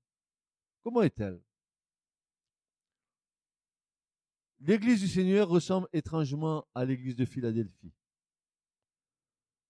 [0.81, 1.43] Comment est-elle?
[4.61, 7.91] L'Église du Seigneur ressemble étrangement à l'Église de Philadelphie.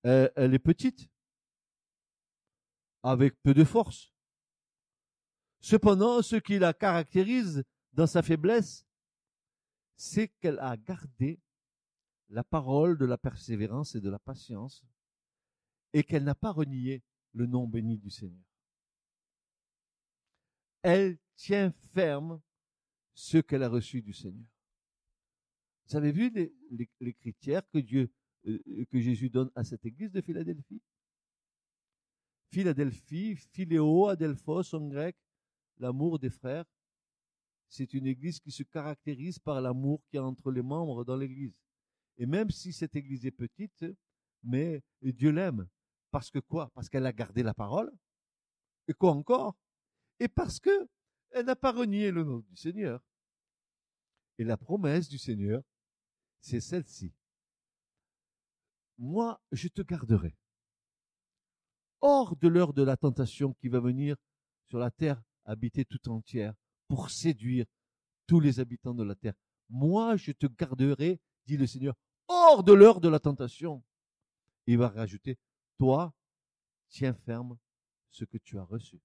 [0.03, 1.09] Elle, est petite,
[3.01, 4.13] avec peu de force.
[5.59, 8.85] Cependant, ce qui la caractérise dans sa faiblesse,
[9.95, 11.41] c'est qu'elle a gardé
[12.29, 14.85] la parole de la persévérance et de la patience
[15.91, 17.03] et qu'elle n'a pas renié
[17.39, 18.45] le nom béni du Seigneur.
[20.81, 22.41] Elle tient ferme
[23.13, 24.47] ce qu'elle a reçu du Seigneur.
[25.87, 26.29] Vous avez vu
[26.99, 28.11] les, critères que Dieu,
[28.45, 30.81] euh, que Jésus donne à cette église de Philadelphie?
[32.51, 35.15] Philadelphie, Philéo, Adelphos en grec,
[35.77, 36.65] l'amour des frères.
[37.69, 41.15] C'est une église qui se caractérise par l'amour qu'il y a entre les membres dans
[41.15, 41.55] l'église.
[42.17, 43.85] Et même si cette église est petite,
[44.43, 45.67] mais Dieu l'aime.
[46.11, 46.71] Parce que quoi?
[46.73, 47.91] Parce qu'elle a gardé la parole?
[48.87, 49.55] Et quoi encore?
[50.19, 50.89] Et parce que
[51.31, 53.03] elle n'a pas renié le nom du Seigneur.
[54.37, 55.61] Et la promesse du Seigneur,
[56.41, 57.13] c'est celle-ci.
[58.97, 60.35] Moi, je te garderai
[62.01, 64.15] hors de l'heure de la tentation qui va venir
[64.67, 66.53] sur la terre habitée tout entière
[66.87, 67.65] pour séduire
[68.27, 69.33] tous les habitants de la terre.
[69.69, 71.95] Moi, je te garderai, dit le Seigneur,
[72.27, 73.83] hors de l'heure de la tentation.
[74.67, 75.37] Il va rajouter,
[75.79, 76.13] toi,
[76.89, 77.57] tiens ferme
[78.11, 79.01] ce que tu as reçu.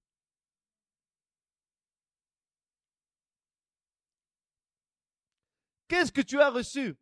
[5.87, 6.97] Qu'est-ce que tu as reçu?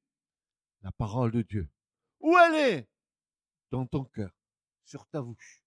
[0.82, 1.72] La parole de Dieu.
[2.20, 2.90] Où elle est?
[3.72, 4.32] Dans ton cœur,
[4.86, 5.64] sur ta bouche.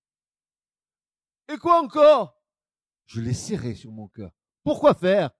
[1.48, 2.40] Et quoi encore?
[3.06, 4.32] Je l'ai serré sur mon cœur.
[4.62, 5.30] Pourquoi faire?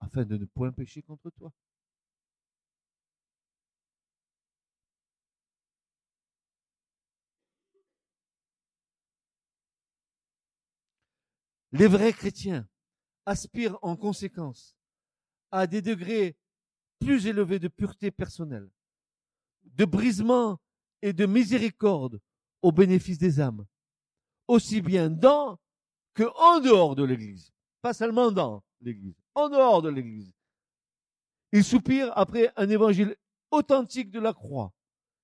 [0.00, 1.52] Afin de ne point pécher contre toi.
[11.78, 12.68] Les vrais chrétiens
[13.24, 14.76] aspirent en conséquence
[15.52, 16.36] à des degrés
[16.98, 18.68] plus élevés de pureté personnelle,
[19.62, 20.58] de brisement
[21.02, 22.20] et de miséricorde
[22.62, 23.64] au bénéfice des âmes,
[24.48, 25.60] aussi bien dans
[26.14, 27.52] que en dehors de l'Église.
[27.80, 30.34] Pas seulement dans l'Église, en dehors de l'Église.
[31.52, 33.14] Ils soupirent après un évangile
[33.52, 34.72] authentique de la croix,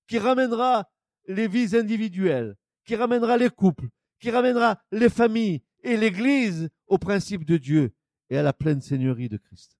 [0.07, 0.89] qui ramènera
[1.27, 3.89] les vies individuelles, qui ramènera les couples,
[4.19, 7.95] qui ramènera les familles et l'Église au principe de Dieu
[8.29, 9.77] et à la pleine seigneurie de Christ.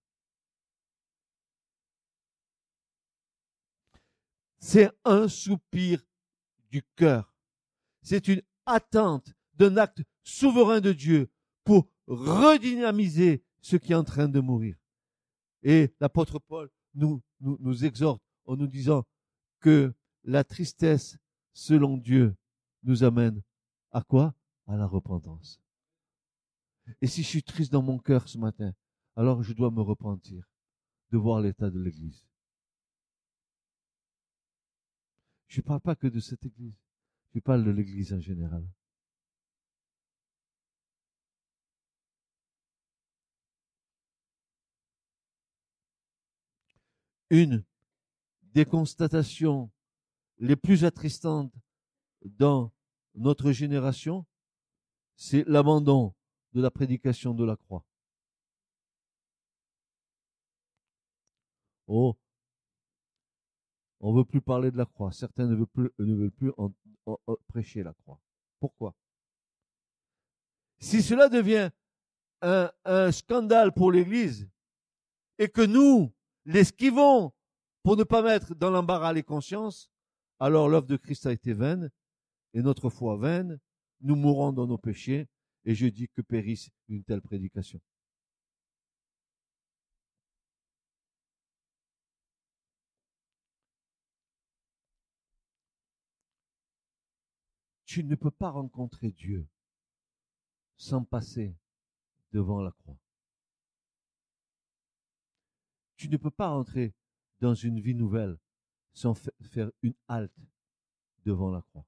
[4.60, 6.06] C'est un soupir
[6.70, 7.36] du cœur.
[8.02, 11.30] C'est une attente d'un acte souverain de Dieu
[11.63, 14.78] pour redynamiser ce qui est en train de mourir.
[15.63, 19.06] Et l'apôtre Paul nous, nous, nous exhorte en nous disant
[19.60, 21.18] que la tristesse
[21.54, 22.36] selon Dieu
[22.84, 23.41] nous amène
[23.91, 24.36] à quoi?
[24.68, 25.62] À la repentance.
[27.02, 28.74] Et si je suis triste dans mon cœur ce matin,
[29.15, 30.45] alors je dois me repentir
[31.12, 32.26] de voir l'état de l'Église.
[35.48, 36.76] Je ne parle pas que de cette Église,
[37.34, 38.67] je parle de l'Église en général.
[47.30, 47.64] Une
[48.53, 49.72] des constatations
[50.38, 51.53] les plus attristantes
[52.24, 52.72] dans
[53.16, 54.26] notre génération,
[55.16, 56.14] c'est l'abandon
[56.56, 57.86] de la prédication de la croix.
[61.88, 62.16] Oh,
[63.99, 65.12] on veut plus parler de la croix.
[65.12, 66.32] Certains ne veulent plus, ne
[67.47, 68.20] prêcher la croix.
[68.60, 68.95] Pourquoi?
[70.80, 71.70] Si cela devient
[72.41, 74.49] un, un scandale pour l'Église
[75.38, 76.14] et que nous
[76.45, 77.34] l'esquivons
[77.84, 79.91] pour ne pas mettre dans l'embarras les consciences,
[80.39, 81.91] alors l'œuvre de Christ a été vaine
[82.53, 83.60] et notre foi vaine.
[83.99, 85.28] Nous mourrons dans nos péchés
[85.66, 87.82] et je dis que périsse une telle prédication.
[97.86, 99.47] Tu ne peux pas rencontrer Dieu
[100.76, 101.55] sans passer
[102.32, 102.99] devant la croix.
[105.95, 106.93] Tu ne peux pas entrer
[107.39, 108.38] dans une vie nouvelle
[108.93, 110.38] sans faire une halte
[111.24, 111.86] devant la croix.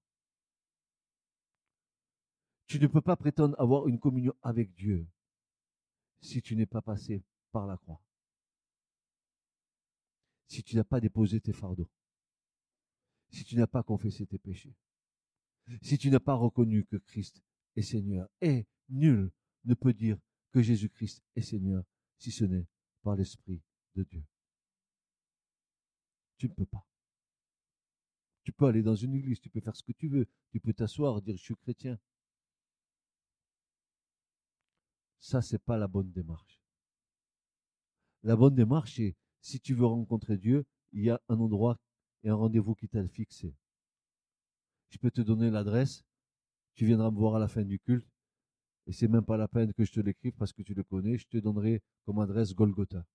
[2.67, 5.07] Tu ne peux pas prétendre avoir une communion avec Dieu
[6.19, 8.01] si tu n'es pas passé par la croix.
[10.47, 11.89] Si tu n'as pas déposé tes fardeaux.
[13.31, 14.75] Si tu n'as pas confessé tes péchés.
[15.81, 17.41] Si tu n'as pas reconnu que Christ
[17.75, 18.27] est Seigneur.
[18.41, 19.31] Et nul
[19.65, 20.17] ne peut dire
[20.51, 21.83] que Jésus-Christ est Seigneur
[22.17, 22.67] si ce n'est
[23.01, 23.61] par l'Esprit
[23.95, 24.23] de Dieu.
[26.37, 26.85] Tu ne peux pas.
[28.43, 30.73] Tu peux aller dans une église, tu peux faire ce que tu veux, tu peux
[30.73, 31.99] t'asseoir, dire je suis chrétien.
[35.19, 36.61] Ça, c'est pas la bonne démarche.
[38.23, 41.79] La bonne démarche, c'est si tu veux rencontrer Dieu, il y a un endroit
[42.23, 43.55] et un rendez-vous qui t'a fixé.
[44.89, 46.03] Je peux te donner l'adresse,
[46.73, 48.07] tu viendras me voir à la fin du culte,
[48.87, 51.17] et c'est même pas la peine que je te l'écrive parce que tu le connais,
[51.17, 53.05] je te donnerai comme adresse Golgotha.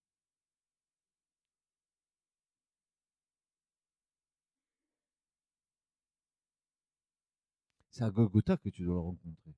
[7.90, 9.54] C'est à Golgotha que tu dois le rencontrer.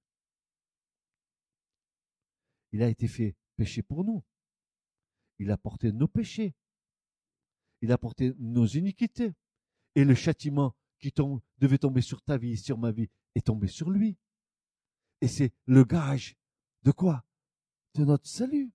[2.75, 4.25] Il a été fait péché pour nous.
[5.39, 6.57] Il a porté nos péchés.
[7.83, 9.33] Il a porté nos iniquités.
[9.95, 11.14] Et le châtiment qui
[11.59, 14.18] devait tomber sur ta vie, sur ma vie, est tombé sur lui.
[15.20, 16.35] Et c'est le gage
[16.83, 17.25] de quoi?
[17.95, 18.72] De notre salut.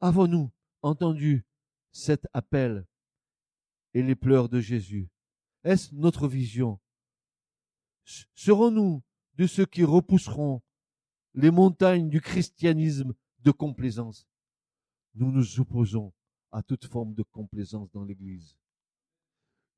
[0.00, 0.50] Avons-nous
[0.80, 1.44] entendu
[1.92, 2.86] cet appel
[3.94, 5.08] et les pleurs de Jésus
[5.64, 6.80] Est-ce notre vision?
[8.34, 9.02] Serons-nous
[9.34, 10.62] de ceux qui repousseront
[11.34, 14.26] les montagnes du christianisme de complaisance?
[15.14, 16.12] Nous nous opposons
[16.50, 18.56] à toute forme de complaisance dans l'Église.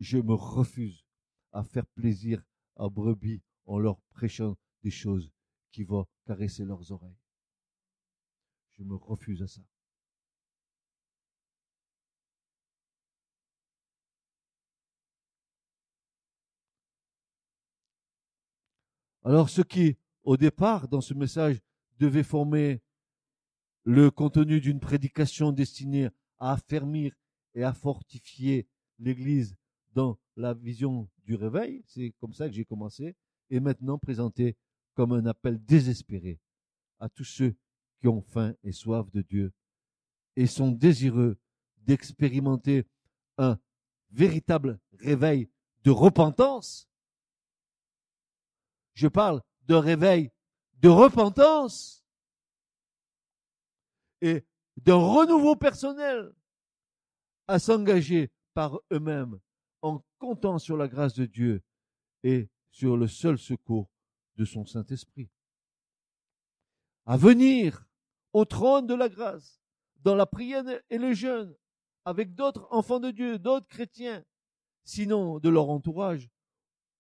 [0.00, 1.04] Je me refuse
[1.52, 2.42] à faire plaisir
[2.76, 5.30] à brebis en leur prêchant des choses
[5.70, 7.18] qui vont caresser leurs oreilles.
[8.76, 9.62] Je me refuse à ça.
[19.24, 21.58] Alors ce qui, au départ, dans ce message,
[21.98, 22.82] devait former
[23.84, 26.08] le contenu d'une prédication destinée
[26.38, 27.14] à affermir
[27.54, 28.68] et à fortifier
[28.98, 29.56] l'Église
[29.94, 33.16] dans la vision du réveil, c'est comme ça que j'ai commencé,
[33.48, 34.56] et maintenant présenté
[34.94, 36.38] comme un appel désespéré
[36.98, 37.54] à tous ceux
[38.00, 39.52] qui ont faim et soif de Dieu
[40.36, 41.38] et sont désireux
[41.78, 42.84] d'expérimenter
[43.38, 43.58] un
[44.10, 45.48] véritable réveil
[45.84, 46.88] de repentance
[48.94, 50.30] je parle de réveil,
[50.80, 52.04] de repentance
[54.20, 54.44] et
[54.76, 56.32] d'un renouveau personnel
[57.46, 59.38] à s'engager par eux-mêmes
[59.82, 61.62] en comptant sur la grâce de Dieu
[62.22, 63.90] et sur le seul secours
[64.36, 65.30] de son Saint-Esprit.
[67.06, 67.86] À venir
[68.32, 69.60] au trône de la grâce,
[69.96, 71.54] dans la prière et le jeûne,
[72.04, 74.24] avec d'autres enfants de Dieu, d'autres chrétiens,
[74.84, 76.30] sinon de leur entourage,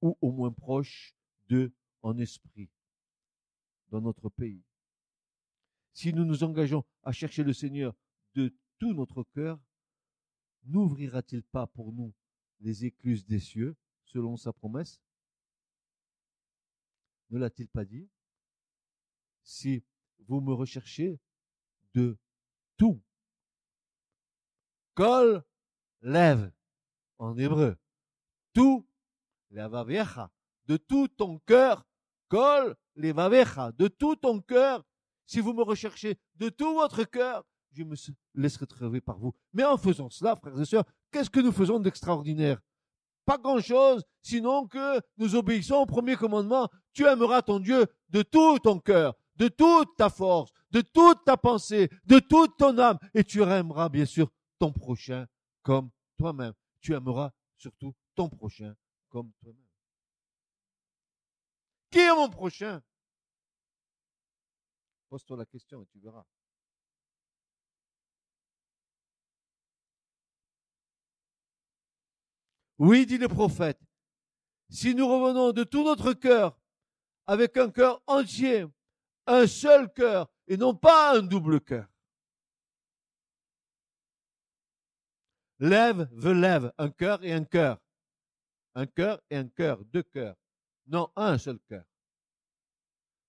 [0.00, 1.14] ou au moins proches
[1.48, 1.72] de
[2.04, 2.70] en esprit
[3.88, 4.62] dans notre pays.
[5.94, 7.94] Si nous nous engageons à chercher le Seigneur
[8.34, 9.58] de tout notre cœur,
[10.64, 12.12] n'ouvrira-t-il pas pour nous
[12.60, 13.74] les écluses des cieux
[14.04, 15.00] selon sa promesse?
[17.30, 18.08] Ne l'a-t-il pas dit?
[19.42, 19.82] Si
[20.18, 21.18] vous me recherchez
[21.94, 22.18] de
[22.76, 23.02] tout,
[24.94, 25.42] kol
[26.02, 26.52] lève
[27.18, 27.78] en hébreu,
[28.52, 28.86] tout,
[29.50, 31.86] de tout ton cœur,
[32.34, 34.84] De tout ton cœur.
[35.26, 37.94] Si vous me recherchez de tout votre cœur, je me
[38.34, 39.34] laisserai trouver par vous.
[39.52, 42.60] Mais en faisant cela, frères et sœurs, qu'est-ce que nous faisons d'extraordinaire?
[43.24, 46.68] Pas grand-chose, sinon que nous obéissons au premier commandement.
[46.92, 51.36] Tu aimeras ton Dieu de tout ton cœur, de toute ta force, de toute ta
[51.36, 54.28] pensée, de toute ton âme, et tu aimeras bien sûr
[54.58, 55.26] ton prochain
[55.62, 56.52] comme toi-même.
[56.80, 58.74] Tu aimeras surtout ton prochain
[59.08, 59.63] comme toi-même.
[61.94, 62.82] Qui est mon prochain
[65.08, 66.24] Pose-toi la question et tu verras.
[72.78, 73.78] Oui, dit le prophète,
[74.68, 76.58] si nous revenons de tout notre cœur,
[77.28, 78.66] avec un cœur entier,
[79.28, 81.88] un seul cœur, et non pas un double cœur.
[85.60, 87.80] Lève veut lève, un cœur et un cœur.
[88.74, 90.34] Un cœur et un cœur, deux cœurs.
[90.86, 91.84] Non, un seul cœur.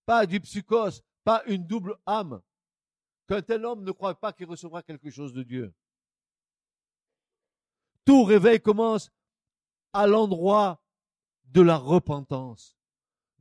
[0.06, 2.42] Pas du psychose, pas une double âme.
[3.28, 5.74] Qu'un tel homme ne croit pas qu'il recevra quelque chose de Dieu.
[8.06, 9.12] Tout réveil commence
[9.94, 10.80] à l'endroit
[11.46, 12.78] de la repentance.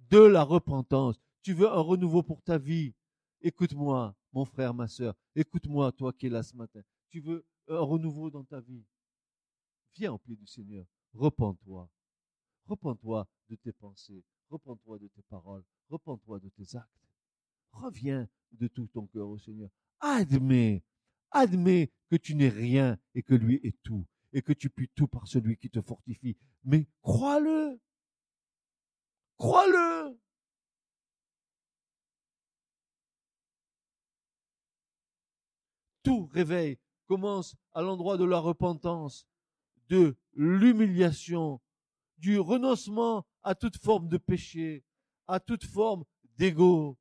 [0.08, 1.20] De la repentance.
[1.42, 2.94] Tu veux un renouveau pour ta vie?
[3.42, 5.14] Écoute-moi, mon frère, ma sœur.
[5.34, 6.80] Écoute-moi, toi qui es là ce matin.
[7.10, 8.84] Tu veux un renouveau dans ta vie?
[9.96, 10.86] Viens au pied du Seigneur.
[11.12, 11.88] Repends-toi.
[12.66, 14.24] Repends-toi de tes pensées.
[14.50, 15.64] Repends-toi de tes paroles.
[15.90, 16.88] Repends-toi de tes actes.
[17.72, 19.70] Reviens de tout ton cœur au Seigneur.
[20.00, 20.82] Admets,
[21.30, 25.06] admets que tu n'es rien et que lui est tout et que tu puis tout
[25.06, 26.36] par celui qui te fortifie.
[26.64, 27.80] Mais crois-le.
[29.36, 30.18] Crois-le.
[36.02, 39.26] Tout réveil commence à l'endroit de la repentance,
[39.88, 41.60] de l'humiliation,
[42.18, 44.84] du renoncement à toute forme de péché,
[45.26, 46.04] à toute forme
[46.36, 46.98] d'ego.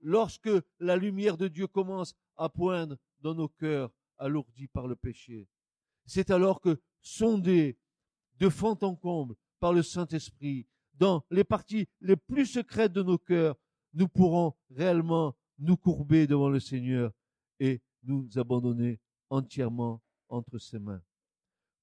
[0.00, 5.48] Lorsque la lumière de Dieu commence à poindre dans nos cœurs alourdis par le péché,
[6.04, 7.78] c'est alors que, sondés
[8.38, 13.18] de fond en comble par le Saint-Esprit, dans les parties les plus secrètes de nos
[13.18, 13.56] cœurs,
[13.94, 17.12] nous pourrons réellement nous courber devant le Seigneur
[17.60, 19.00] et nous abandonner
[19.30, 21.02] entièrement entre ses mains.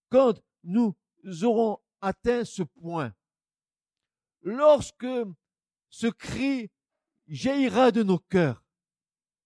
[0.10, 0.96] Quand nous
[1.42, 3.16] aurons atteint ce point,
[4.42, 5.08] lorsque
[5.90, 6.70] ce cri
[7.28, 8.64] jaillira de nos cœurs,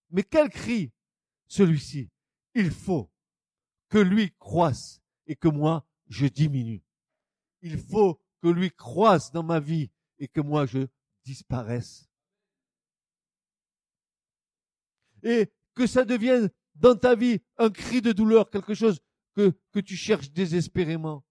[0.09, 0.91] mais quel cri?
[1.47, 2.09] Celui-ci.
[2.55, 3.11] Il faut
[3.89, 6.83] que lui croisse et que moi je diminue.
[7.61, 10.87] Il faut que lui croisse dans ma vie et que moi je
[11.23, 12.09] disparaisse.
[15.23, 18.99] Et que ça devienne dans ta vie un cri de douleur, quelque chose
[19.35, 21.26] que, que tu cherches désespérément.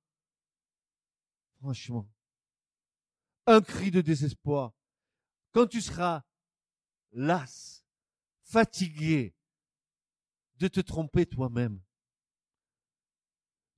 [1.66, 2.08] Franchement.
[3.44, 4.72] Un cri de désespoir.
[5.50, 6.22] Quand tu seras
[7.10, 7.84] las,
[8.44, 9.34] fatigué
[10.58, 11.82] de te tromper toi-même,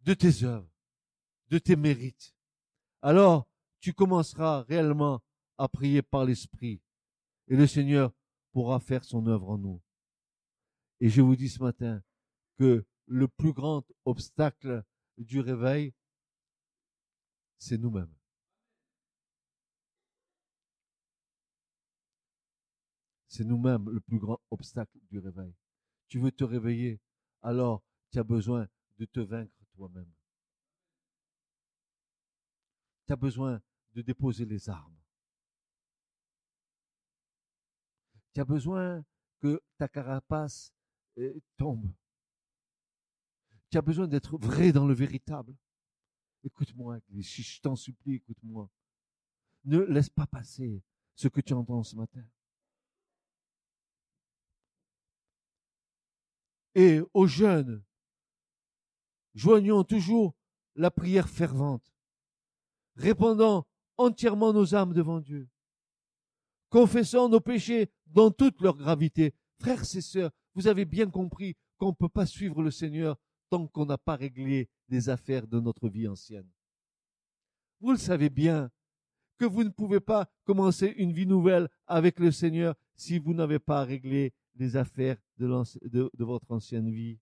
[0.01, 0.71] de tes œuvres,
[1.47, 2.37] de tes mérites,
[3.01, 3.49] alors
[3.81, 5.23] tu commenceras réellement
[5.57, 6.83] à prier par l'Esprit
[7.47, 8.13] et le Seigneur
[8.53, 9.83] pourra faire son œuvre en nous.
[11.01, 12.03] Et je vous dis ce matin
[12.59, 14.85] que le plus grand obstacle
[15.17, 15.95] du réveil,
[17.59, 18.15] c'est nous-mêmes.
[23.29, 25.55] C'est nous-mêmes le plus grand obstacle du réveil.
[26.09, 27.01] Tu veux te réveiller,
[27.43, 28.67] alors tu as besoin
[28.99, 30.11] de te vaincre toi-même.
[33.07, 33.61] Tu as besoin
[33.93, 34.97] de déposer les armes.
[38.35, 39.05] Tu as besoin
[39.41, 40.73] que ta carapace
[41.57, 41.93] tombe.
[43.71, 45.55] Tu as besoin d'être vrai dans le véritable.
[46.45, 48.71] Écoute-moi, si je t'en supplie, écoute-moi.
[49.65, 50.83] Ne laisse pas passer
[51.15, 52.25] ce que tu entends ce matin.
[56.75, 57.83] Et aux jeunes,
[59.35, 60.37] joignons toujours
[60.77, 61.93] la prière fervente,
[62.95, 63.67] répandant
[63.97, 65.49] entièrement nos âmes devant Dieu,
[66.71, 69.35] confessant nos péchés dans toute leur gravité.
[69.59, 73.19] Frères et sœurs, vous avez bien compris qu'on ne peut pas suivre le Seigneur
[73.51, 76.49] tant qu'on n'a pas réglé les affaires de notre vie ancienne.
[77.81, 78.71] Vous le savez bien
[79.39, 83.59] que vous ne pouvez pas commencer une vie nouvelle avec le Seigneur si vous n'avez
[83.59, 85.47] pas réglé les affaires de,
[85.85, 87.19] de, votre ancienne vie.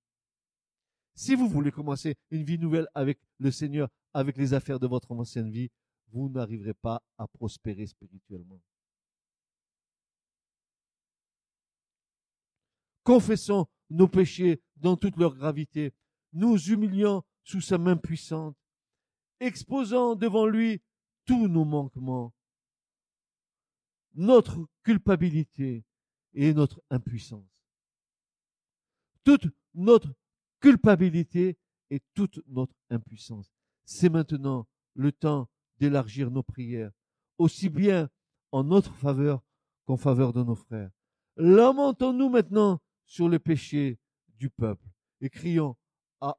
[1.15, 5.13] Si vous voulez commencer une vie nouvelle avec le Seigneur, avec les affaires de votre
[5.13, 5.71] ancienne vie,
[6.09, 8.61] vous n'arriverez pas à prospérer spirituellement.
[13.07, 15.95] confessons nos péchés dans toute leur gravité,
[16.37, 18.57] nous humiliant sous sa main puissante,
[19.41, 20.83] exposant devant lui
[21.25, 22.35] tous nos manquements,
[24.15, 25.85] notre culpabilité
[26.35, 27.49] et notre impuissance.
[29.25, 30.15] Toute notre
[30.61, 31.59] culpabilité
[31.91, 33.51] et toute notre impuissance.
[33.85, 36.93] C'est maintenant le temps d'élargir nos prières,
[37.39, 38.11] aussi bien
[38.53, 39.43] en notre faveur
[39.87, 40.91] qu'en faveur de nos frères.
[41.37, 43.99] Lamentons-nous maintenant sur les péchés
[44.39, 44.87] du peuple
[45.21, 45.77] et crions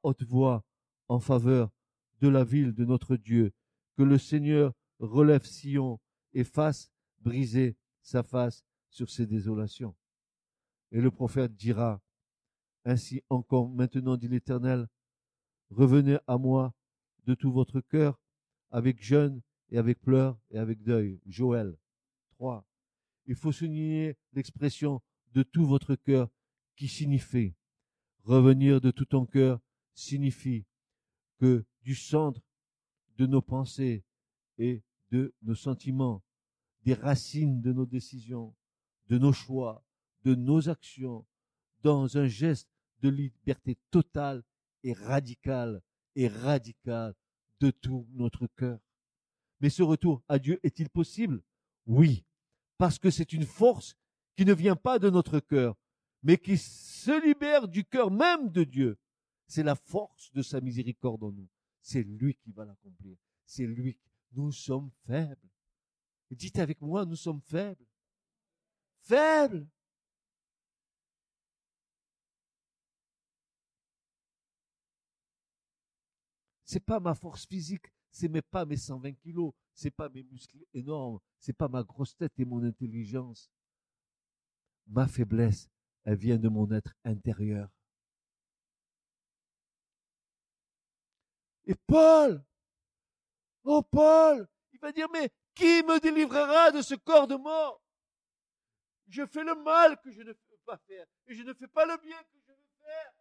[0.03, 0.63] haute voix
[1.07, 1.71] en faveur
[2.19, 3.53] de la ville de notre Dieu,
[3.95, 5.99] que le Seigneur relève Sion
[6.33, 9.95] et fasse briser sa face sur ses désolations.
[10.91, 12.01] Et le prophète dira,
[12.85, 14.87] Ainsi encore maintenant, dit l'Éternel,
[15.69, 16.73] revenez à moi
[17.25, 18.19] de tout votre cœur,
[18.71, 21.19] avec jeûne et avec pleurs et avec deuil.
[21.25, 21.77] Joël
[22.31, 22.65] 3.
[23.25, 25.01] Il faut souligner l'expression
[25.33, 26.29] de tout votre cœur
[26.77, 27.53] qui signifie
[28.23, 29.59] revenir de tout ton cœur
[29.97, 30.65] signifie
[31.39, 32.41] que du centre
[33.17, 34.03] de nos pensées
[34.57, 36.23] et de nos sentiments,
[36.83, 38.55] des racines de nos décisions,
[39.07, 39.83] de nos choix,
[40.23, 41.25] de nos actions,
[41.81, 42.69] dans un geste
[43.01, 44.43] de liberté totale
[44.83, 45.81] et radicale
[46.15, 47.15] et radical
[47.59, 48.79] de tout notre cœur.
[49.59, 51.41] Mais ce retour à Dieu est-il possible?
[51.87, 52.23] Oui,
[52.77, 53.95] parce que c'est une force
[54.35, 55.75] qui ne vient pas de notre cœur,
[56.21, 58.97] mais qui se libère du cœur même de Dieu.
[59.47, 61.47] C'est la force de sa miséricorde en nous.
[61.81, 63.17] C'est lui qui va l'accomplir.
[63.45, 63.97] C'est lui.
[64.33, 65.49] Nous sommes faibles.
[66.31, 67.85] Dites avec moi, nous sommes faibles.
[68.99, 69.67] Faibles.
[76.65, 80.65] C'est pas ma force physique, c'est mes pas mes 120 kilos, c'est pas mes muscles
[80.73, 83.49] énormes, c'est pas ma grosse tête et mon intelligence.
[84.85, 85.69] Ma faiblesse,
[86.03, 87.69] elle vient de mon être intérieur.
[91.67, 92.41] Et Paul,
[93.65, 97.83] oh Paul, il va dire, mais qui me délivrera de ce corps de mort?
[99.09, 101.85] Je fais le mal que je ne peux pas faire, et je ne fais pas
[101.85, 103.11] le bien que je veux faire.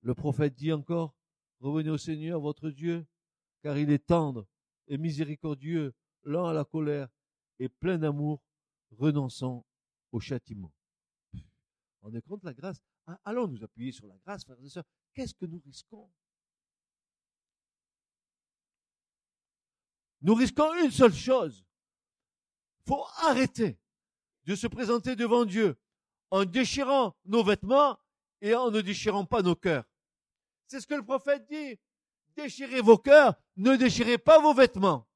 [0.00, 1.17] Le prophète dit encore,
[1.60, 3.06] revenez au Seigneur votre Dieu,
[3.62, 4.46] car il est tendre
[4.86, 5.94] et miséricordieux,
[6.24, 7.08] lent à la colère
[7.58, 8.42] et plein d'amour,
[8.96, 9.66] renonçant
[10.12, 10.72] au châtiment.
[12.02, 12.78] On est compte la grâce.
[13.24, 14.84] Allons nous appuyer sur la grâce, frères et sœurs.
[15.14, 16.10] Qu'est-ce que nous risquons?
[20.20, 21.64] Nous risquons une seule chose.
[22.86, 23.78] Faut arrêter
[24.44, 25.76] de se présenter devant Dieu
[26.30, 27.98] en déchirant nos vêtements
[28.40, 29.87] et en ne déchirant pas nos cœurs.
[30.68, 31.80] C'est ce que le prophète dit.
[32.36, 35.08] Déchirez vos cœurs, ne déchirez pas vos vêtements.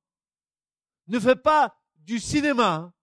[1.06, 2.74] Ne faites pas du cinéma.
[2.74, 2.94] Hein.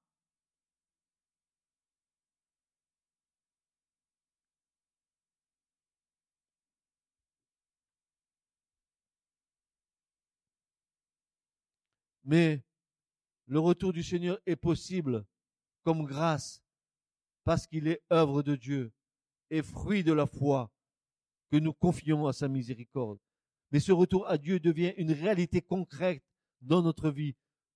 [12.25, 12.63] Mais
[13.45, 15.25] le retour du Seigneur est possible
[15.83, 16.63] comme grâce
[17.43, 18.91] parce qu'il est œuvre de Dieu
[19.49, 20.71] et fruit de la foi
[21.51, 23.19] que nous confions à sa miséricorde.
[23.71, 26.23] Mais ce retour à Dieu devient une réalité concrète
[26.61, 27.35] dans notre vie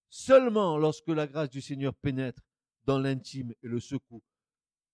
[0.09, 2.41] seulement lorsque la grâce du Seigneur pénètre
[2.85, 4.21] dans l'intime et le secoue.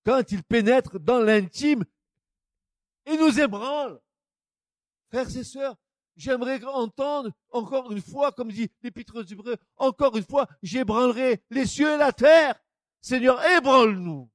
[0.05, 1.84] Quand il pénètre dans l'intime
[3.05, 3.99] et nous ébranle.
[5.09, 5.75] Frères et sœurs,
[6.15, 11.65] j'aimerais entendre encore une fois, comme dit l'Épître aux Hébreux, encore une fois, j'ébranlerai les
[11.65, 12.61] cieux et la terre.
[13.01, 14.30] Seigneur, ébranle-nous.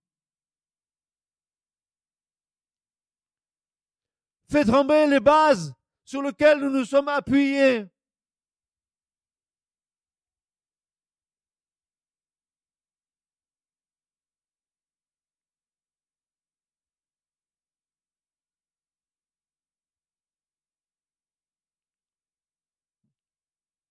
[4.55, 5.75] Fais trembler les bases
[6.05, 7.87] sur lesquelles nous nous sommes appuyés.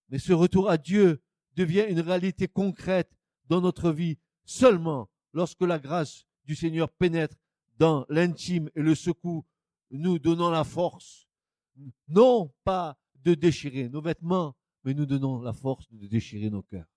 [0.08, 1.22] Mais ce retour à Dieu
[1.58, 3.12] devient une réalité concrète
[3.50, 7.36] dans notre vie seulement lorsque la grâce du Seigneur pénètre
[7.80, 9.46] dans l'intime et le secoue
[9.94, 11.28] nous donnons la force,
[12.08, 16.90] non pas de déchirer nos vêtements, mais nous donnons la force de déchirer nos cœurs.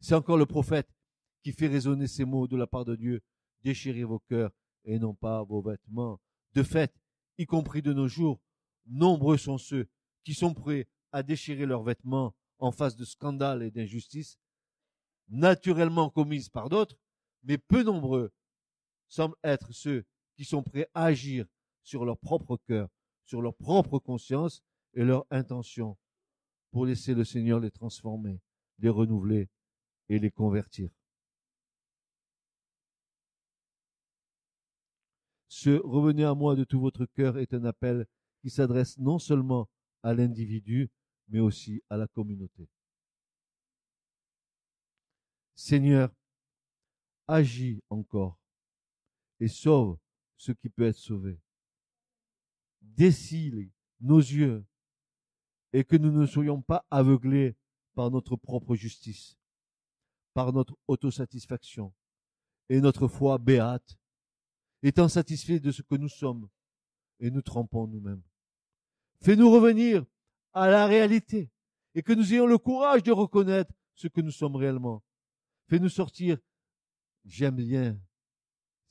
[0.00, 0.88] C'est encore le prophète
[1.42, 3.22] qui fait résonner ces mots de la part de Dieu.
[3.62, 4.52] Déchirez vos cœurs
[4.84, 6.20] et non pas vos vêtements.
[6.54, 6.94] De fait,
[7.38, 8.40] y compris de nos jours,
[8.86, 9.88] nombreux sont ceux
[10.24, 14.38] qui sont prêts à déchirer leurs vêtements en face de scandales et d'injustices,
[15.28, 16.96] naturellement commises par d'autres,
[17.42, 18.32] mais peu nombreux
[19.12, 20.06] semblent être ceux
[20.36, 21.46] qui sont prêts à agir
[21.82, 22.88] sur leur propre cœur,
[23.26, 24.62] sur leur propre conscience
[24.94, 25.98] et leur intention
[26.70, 28.40] pour laisser le Seigneur les transformer,
[28.78, 29.50] les renouveler
[30.08, 30.90] et les convertir.
[35.48, 38.06] Ce revenez à moi de tout votre cœur est un appel
[38.40, 39.68] qui s'adresse non seulement
[40.02, 40.90] à l'individu,
[41.28, 42.66] mais aussi à la communauté.
[45.54, 46.10] Seigneur,
[47.28, 48.41] agis encore
[49.42, 49.98] et sauve
[50.36, 51.40] ce qui peut être sauvé.
[52.80, 53.70] Décile
[54.00, 54.64] nos yeux
[55.72, 57.56] et que nous ne soyons pas aveuglés
[57.94, 59.36] par notre propre justice,
[60.32, 61.92] par notre autosatisfaction
[62.68, 63.98] et notre foi béate,
[64.80, 66.48] étant satisfaits de ce que nous sommes
[67.18, 68.22] et nous trompons nous-mêmes.
[69.22, 70.06] Fais-nous revenir
[70.52, 71.50] à la réalité
[71.96, 75.02] et que nous ayons le courage de reconnaître ce que nous sommes réellement.
[75.66, 76.38] Fais-nous sortir,
[77.24, 78.00] j'aime bien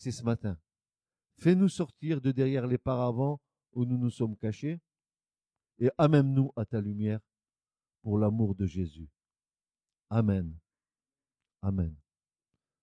[0.01, 0.57] c'est ce matin.
[1.37, 3.39] Fais-nous sortir de derrière les paravents
[3.73, 4.79] où nous nous sommes cachés
[5.77, 7.19] et amène-nous à ta lumière
[8.01, 9.07] pour l'amour de Jésus.
[10.09, 10.57] Amen.
[11.61, 11.93] Amen.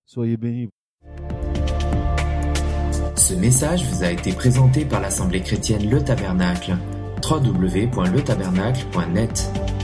[0.07, 0.71] Soyez bénis.
[3.17, 6.77] Ce message vous a été présenté par l'Assemblée chrétienne Le Tabernacle.
[7.29, 9.78] www.letabernacle.net